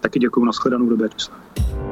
Taky 0.00 0.18
děkuji, 0.18 0.44
nashledanou 0.44 0.88
do 0.88 0.96
Bratislava. 0.96 1.91